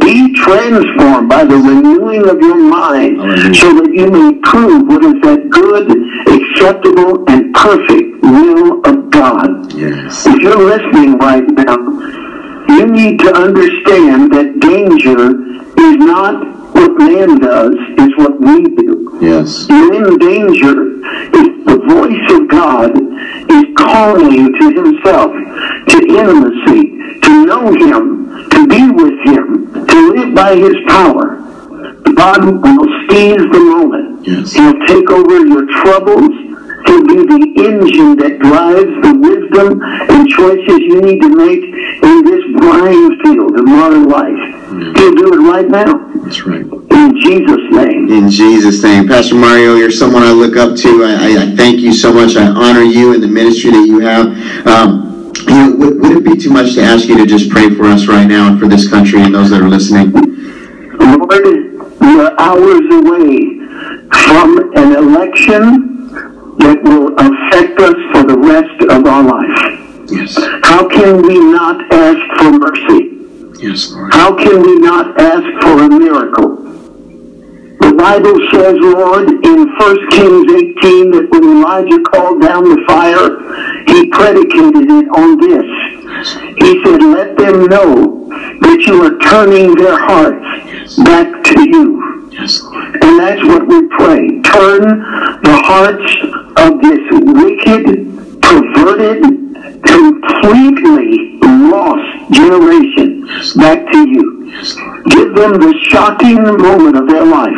be 0.00 0.32
transformed 0.34 1.28
by 1.28 1.44
the 1.44 1.56
renewing 1.56 2.28
of 2.28 2.40
your 2.40 2.56
mind, 2.56 3.18
Hallelujah. 3.18 3.54
so 3.54 3.74
that 3.74 3.92
you 3.92 4.10
may 4.10 4.38
prove 4.42 4.86
what 4.88 5.04
is 5.04 5.20
that 5.22 5.50
good, 5.50 5.86
acceptable, 6.28 7.24
and 7.28 7.54
perfect 7.54 8.22
will 8.22 8.80
of 8.86 9.10
God. 9.10 9.72
Yes. 9.74 10.26
If 10.26 10.40
you're 10.42 10.56
listening 10.56 11.18
right 11.18 11.46
now, 11.46 11.76
you 12.68 12.86
need 12.86 13.18
to 13.20 13.34
understand 13.34 14.32
that 14.32 14.58
danger 14.60 15.30
is 15.80 15.96
not 15.96 16.74
what 16.74 16.98
man 16.98 17.38
does, 17.38 17.74
it's 17.98 18.16
what 18.16 18.40
we 18.40 18.64
do. 18.76 19.18
Yes. 19.20 19.66
You're 19.68 19.94
in 19.94 20.18
danger 20.18 20.96
if 21.34 21.64
the 21.66 21.78
voice 21.88 22.40
of 22.40 22.48
God 22.48 22.92
is 23.50 23.64
calling 23.76 24.32
you 24.32 24.52
to 24.58 24.66
himself, 24.82 25.32
to 25.88 25.96
intimacy, 26.06 27.20
to 27.20 27.46
know 27.46 27.72
him, 27.72 28.48
to 28.50 28.66
be 28.66 28.90
with 28.90 29.18
him, 29.24 29.86
to 29.86 30.12
live 30.12 30.34
by 30.34 30.56
his 30.56 30.74
power. 30.88 31.36
God 32.14 32.44
will 32.44 32.88
seize 33.08 33.36
the 33.36 33.60
moment. 33.60 34.26
Yes. 34.26 34.52
He'll 34.52 34.78
take 34.86 35.10
over 35.10 35.46
your 35.46 35.66
troubles. 35.82 36.30
He'll 36.86 37.06
be 37.06 37.20
the 37.26 37.42
engine 37.60 38.16
that 38.16 38.38
drives 38.40 38.94
the 39.04 39.12
wisdom 39.20 39.80
and 39.82 40.28
choices 40.28 40.78
you 40.80 41.00
need 41.00 41.20
to 41.20 41.28
make 41.28 41.62
in 42.02 42.24
this 42.24 42.44
blind 42.60 43.20
field 43.22 43.58
of 43.58 43.64
modern 43.66 44.08
life. 44.08 44.60
He'll 44.96 45.14
do 45.14 45.34
it 45.34 45.50
right 45.50 45.68
now. 45.68 45.98
That's 46.24 46.46
right. 46.46 46.64
In 46.64 47.20
Jesus' 47.20 47.66
name. 47.70 48.10
In 48.10 48.30
Jesus' 48.30 48.82
name. 48.82 49.08
Pastor 49.08 49.34
Mario, 49.34 49.76
you're 49.76 49.90
someone 49.90 50.22
I 50.22 50.32
look 50.32 50.56
up 50.56 50.76
to. 50.78 51.04
I, 51.04 51.42
I, 51.42 51.56
thank 51.56 51.80
you 51.80 51.92
so 51.92 52.12
much. 52.12 52.36
I 52.36 52.46
honor 52.46 52.82
you 52.82 53.14
and 53.14 53.22
the 53.22 53.28
ministry 53.28 53.70
that 53.72 53.86
you 53.86 54.00
have. 54.00 54.26
Um, 54.66 55.32
you 55.48 55.54
know, 55.54 55.76
would, 55.76 56.00
would 56.00 56.16
it 56.18 56.24
be 56.24 56.36
too 56.36 56.50
much 56.50 56.74
to 56.74 56.82
ask 56.82 57.08
you 57.08 57.16
to 57.16 57.26
just 57.26 57.50
pray 57.50 57.74
for 57.74 57.84
us 57.84 58.06
right 58.06 58.26
now 58.26 58.48
and 58.48 58.60
for 58.60 58.68
this 58.68 58.88
country 58.88 59.20
and 59.22 59.34
those 59.34 59.50
that 59.50 59.60
are 59.60 59.68
listening? 59.68 60.12
Lord, 60.12 61.30
we're 62.00 62.34
hours 62.38 62.86
away 62.92 63.58
from 64.10 64.58
an 64.76 64.96
election 64.96 65.89
that 66.60 66.82
will 66.82 67.12
affect 67.16 67.80
us 67.80 67.96
for 68.12 68.24
the 68.24 68.38
rest 68.38 68.78
of 68.90 69.06
our 69.06 69.22
life. 69.22 70.10
Yes. 70.10 70.36
How 70.62 70.88
can 70.88 71.22
we 71.22 71.38
not 71.38 71.92
ask 71.92 72.20
for 72.38 72.50
mercy? 72.52 73.16
Yes, 73.62 73.92
Lord. 73.92 74.12
How 74.12 74.34
can 74.34 74.62
we 74.62 74.76
not 74.78 75.20
ask 75.20 75.46
for 75.62 75.82
a 75.82 75.88
miracle? 75.88 76.56
The 77.80 77.94
Bible 77.96 78.38
says, 78.52 78.76
Lord, 78.78 79.28
in 79.44 79.68
1 79.76 80.10
Kings 80.10 80.52
18, 80.52 81.10
that 81.12 81.28
when 81.30 81.44
Elijah 81.44 82.02
called 82.12 82.42
down 82.42 82.64
the 82.64 82.82
fire, 82.86 83.40
he 83.88 84.08
predicated 84.08 84.90
it 84.90 85.08
on 85.16 85.38
this. 85.40 85.64
He 86.58 86.82
said, 86.84 87.02
let 87.02 87.36
them 87.38 87.66
know 87.66 88.28
that 88.60 88.84
you 88.86 89.02
are 89.02 89.18
turning 89.18 89.74
their 89.74 89.98
hearts 89.98 90.96
back 90.96 91.42
to 91.44 91.68
you. 91.68 92.19
Yes, 92.30 92.62
Lord. 92.62 92.94
And 93.02 93.18
that's 93.18 93.44
what 93.44 93.66
we 93.66 93.88
pray. 93.88 94.40
Turn 94.42 94.82
the 95.42 95.62
hearts 95.64 96.10
of 96.56 96.80
this 96.80 97.00
wicked, 97.10 98.40
perverted, 98.42 99.22
completely 99.84 101.38
lost 101.70 102.32
generation 102.32 103.26
back 103.56 103.90
to 103.92 104.08
you. 104.08 104.46
Yes, 104.46 104.74
Give 105.10 105.34
them 105.34 105.52
the 105.60 105.74
shocking 105.88 106.42
moment 106.42 106.96
of 106.96 107.08
their 107.08 107.24
life. 107.24 107.52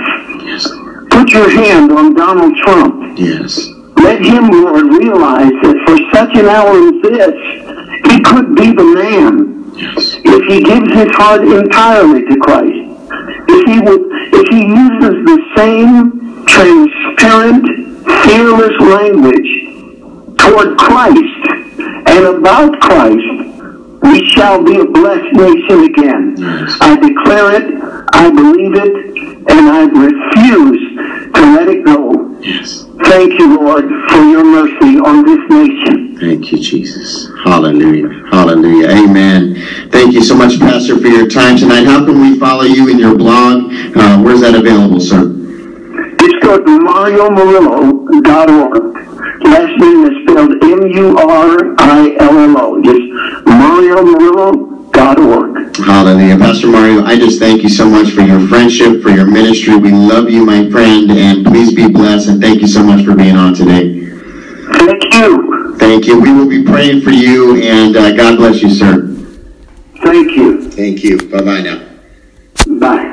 Yes, 0.44 0.68
Put 1.10 1.30
your 1.30 1.50
hand 1.50 1.92
on 1.92 2.14
Donald 2.14 2.54
Trump. 2.64 3.18
Yes. 3.18 3.68
Let 3.96 4.20
him, 4.24 4.48
Lord, 4.50 4.84
realize 4.86 5.52
that 5.62 5.76
for 5.86 5.96
such 6.16 6.34
an 6.36 6.46
hour 6.46 6.74
as 6.88 7.02
this, 7.02 8.10
he 8.10 8.20
could 8.22 8.54
be 8.56 8.72
the 8.72 8.84
man 8.84 9.72
Yes. 9.76 10.16
if 10.24 10.42
he 10.48 10.62
gives 10.62 10.92
his 10.92 11.08
heart 11.16 11.42
entirely 11.44 12.22
to 12.26 12.36
Christ, 12.40 12.81
if 13.48 13.66
he 13.66 13.80
would, 13.80 14.02
if 14.32 14.48
he 14.48 14.66
uses 14.66 15.24
the 15.24 15.38
same 15.56 16.44
transparent, 16.46 17.66
fearless 18.24 18.76
language 18.80 19.50
toward 20.38 20.76
Christ 20.78 21.42
and 22.06 22.24
about 22.26 22.80
Christ, 22.80 23.52
we 24.02 24.26
shall 24.30 24.62
be 24.62 24.80
a 24.80 24.84
blessed 24.84 25.32
nation 25.34 25.84
again. 25.84 26.34
Yes. 26.36 26.76
I 26.80 26.96
declare 26.96 27.54
it, 27.54 28.06
I 28.12 28.30
believe 28.30 28.74
it, 28.74 29.46
and 29.48 29.68
I 29.68 29.84
refuse 29.84 31.32
to 31.34 31.40
let 31.54 31.68
it 31.68 31.84
go. 31.84 32.31
Yes. 32.42 32.84
Thank 33.04 33.38
you, 33.38 33.54
Lord, 33.56 33.84
for 34.10 34.22
your 34.24 34.42
mercy 34.44 34.98
on 34.98 35.22
this 35.24 35.38
nation. 35.48 36.16
Thank 36.18 36.50
you, 36.50 36.58
Jesus. 36.58 37.28
Hallelujah. 37.44 38.08
Hallelujah. 38.30 38.88
Amen. 38.88 39.54
Thank 39.90 40.12
you 40.14 40.22
so 40.22 40.34
much, 40.34 40.58
Pastor, 40.58 40.98
for 40.98 41.06
your 41.06 41.28
time 41.28 41.56
tonight. 41.56 41.84
How 41.84 42.04
can 42.04 42.20
we 42.20 42.36
follow 42.40 42.64
you 42.64 42.88
in 42.88 42.98
your 42.98 43.14
blog? 43.16 43.70
Uh, 43.96 44.18
where's 44.22 44.40
that 44.40 44.56
available, 44.56 44.98
sir? 44.98 45.28
Just 46.18 46.40
go 46.42 46.58
to 46.58 46.78
mariomurillo.org. 46.80 48.92
Last 49.44 49.76
name 49.78 50.04
is 50.06 50.16
spelled 50.22 50.52
M-U-R-I-L-L-O. 50.64 52.80
Just 52.82 53.02
Hallelujah. 55.84 56.38
Pastor 56.38 56.68
Mario, 56.68 57.04
I 57.04 57.16
just 57.16 57.38
thank 57.38 57.62
you 57.62 57.68
so 57.68 57.88
much 57.88 58.10
for 58.10 58.22
your 58.22 58.46
friendship, 58.48 59.02
for 59.02 59.10
your 59.10 59.26
ministry. 59.26 59.76
We 59.76 59.90
love 59.90 60.30
you, 60.30 60.44
my 60.44 60.70
friend, 60.70 61.10
and 61.10 61.46
please 61.46 61.74
be 61.74 61.88
blessed. 61.88 62.28
And 62.28 62.40
thank 62.40 62.60
you 62.60 62.68
so 62.68 62.82
much 62.82 63.04
for 63.04 63.14
being 63.14 63.36
on 63.36 63.54
today. 63.54 64.06
Thank 64.74 65.14
you. 65.14 65.76
Thank 65.78 66.06
you. 66.06 66.20
We 66.20 66.32
will 66.32 66.48
be 66.48 66.62
praying 66.62 67.02
for 67.02 67.10
you, 67.10 67.60
and 67.62 67.96
uh, 67.96 68.12
God 68.12 68.36
bless 68.36 68.62
you, 68.62 68.70
sir. 68.70 69.08
Thank 70.02 70.36
you. 70.36 70.70
Thank 70.70 71.02
you. 71.02 71.18
Bye 71.28 71.42
bye 71.42 71.60
now. 71.60 71.88
Bye. 72.78 73.12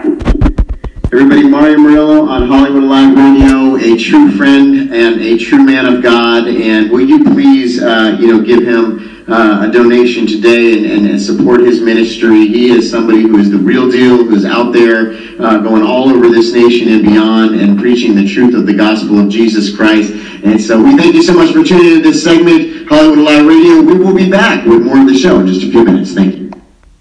Everybody, 1.12 1.48
Mario 1.48 1.78
Murillo 1.78 2.28
on 2.28 2.48
Hollywood 2.48 2.84
Live 2.84 3.18
Radio, 3.18 3.76
a 3.78 3.98
true 3.98 4.32
friend 4.38 4.94
and 4.94 5.22
a 5.22 5.38
true 5.38 5.64
man 5.64 5.86
of 5.86 6.04
God. 6.04 6.48
And 6.48 6.92
will 6.92 7.02
you 7.02 7.24
please, 7.24 7.82
uh, 7.82 8.16
you 8.20 8.28
know, 8.28 8.42
give 8.42 8.62
him 8.64 9.19
uh, 9.32 9.68
a 9.68 9.72
donation 9.72 10.26
today 10.28 10.78
and, 10.78 10.86
and, 10.86 11.10
and 11.10 11.22
support 11.22 11.62
his 11.62 11.82
ministry? 11.82 12.48
He 12.48 12.70
is 12.72 12.90
somebody 12.90 13.22
who 13.22 13.38
is 13.38 13.50
the 13.50 13.58
real 13.58 13.90
deal, 13.90 14.24
who's 14.24 14.46
out 14.46 14.74
there 14.74 15.14
uh, 15.40 15.60
going 15.60 15.84
all 15.84 16.10
over 16.10 16.30
this 16.30 16.54
nation 16.54 16.90
and 16.90 17.04
beyond 17.04 17.60
and 17.60 17.80
preaching 17.80 18.16
the 18.16 18.28
truth 18.28 18.56
of 18.56 18.66
the 18.66 18.74
gospel 18.74 19.20
of 19.20 19.30
Jesus 19.30 19.76
Christ. 19.76 20.12
And 20.44 20.60
so 20.60 20.82
we 20.82 20.96
thank 20.98 21.16
you 21.16 21.24
so 21.24 21.34
much 21.34 21.54
for 21.54 21.64
tuning 21.64 21.98
in 21.98 22.04
to 22.04 22.12
this 22.12 22.24
segment, 22.24 22.88
Hollywood 22.88 23.20
Live 23.20 23.46
Radio. 23.46 23.82
We 23.82 23.98
will 23.98 24.16
be 24.16 24.30
back 24.30 24.66
with 24.66 24.84
more 24.84 25.00
of 25.00 25.08
the 25.08 25.18
show 25.18 25.40
in 25.40 25.48
just 25.48 25.64
a 25.64 25.70
few 25.70 25.84
minutes. 25.84 26.14
Thank 26.14 26.36
you. 26.36 26.59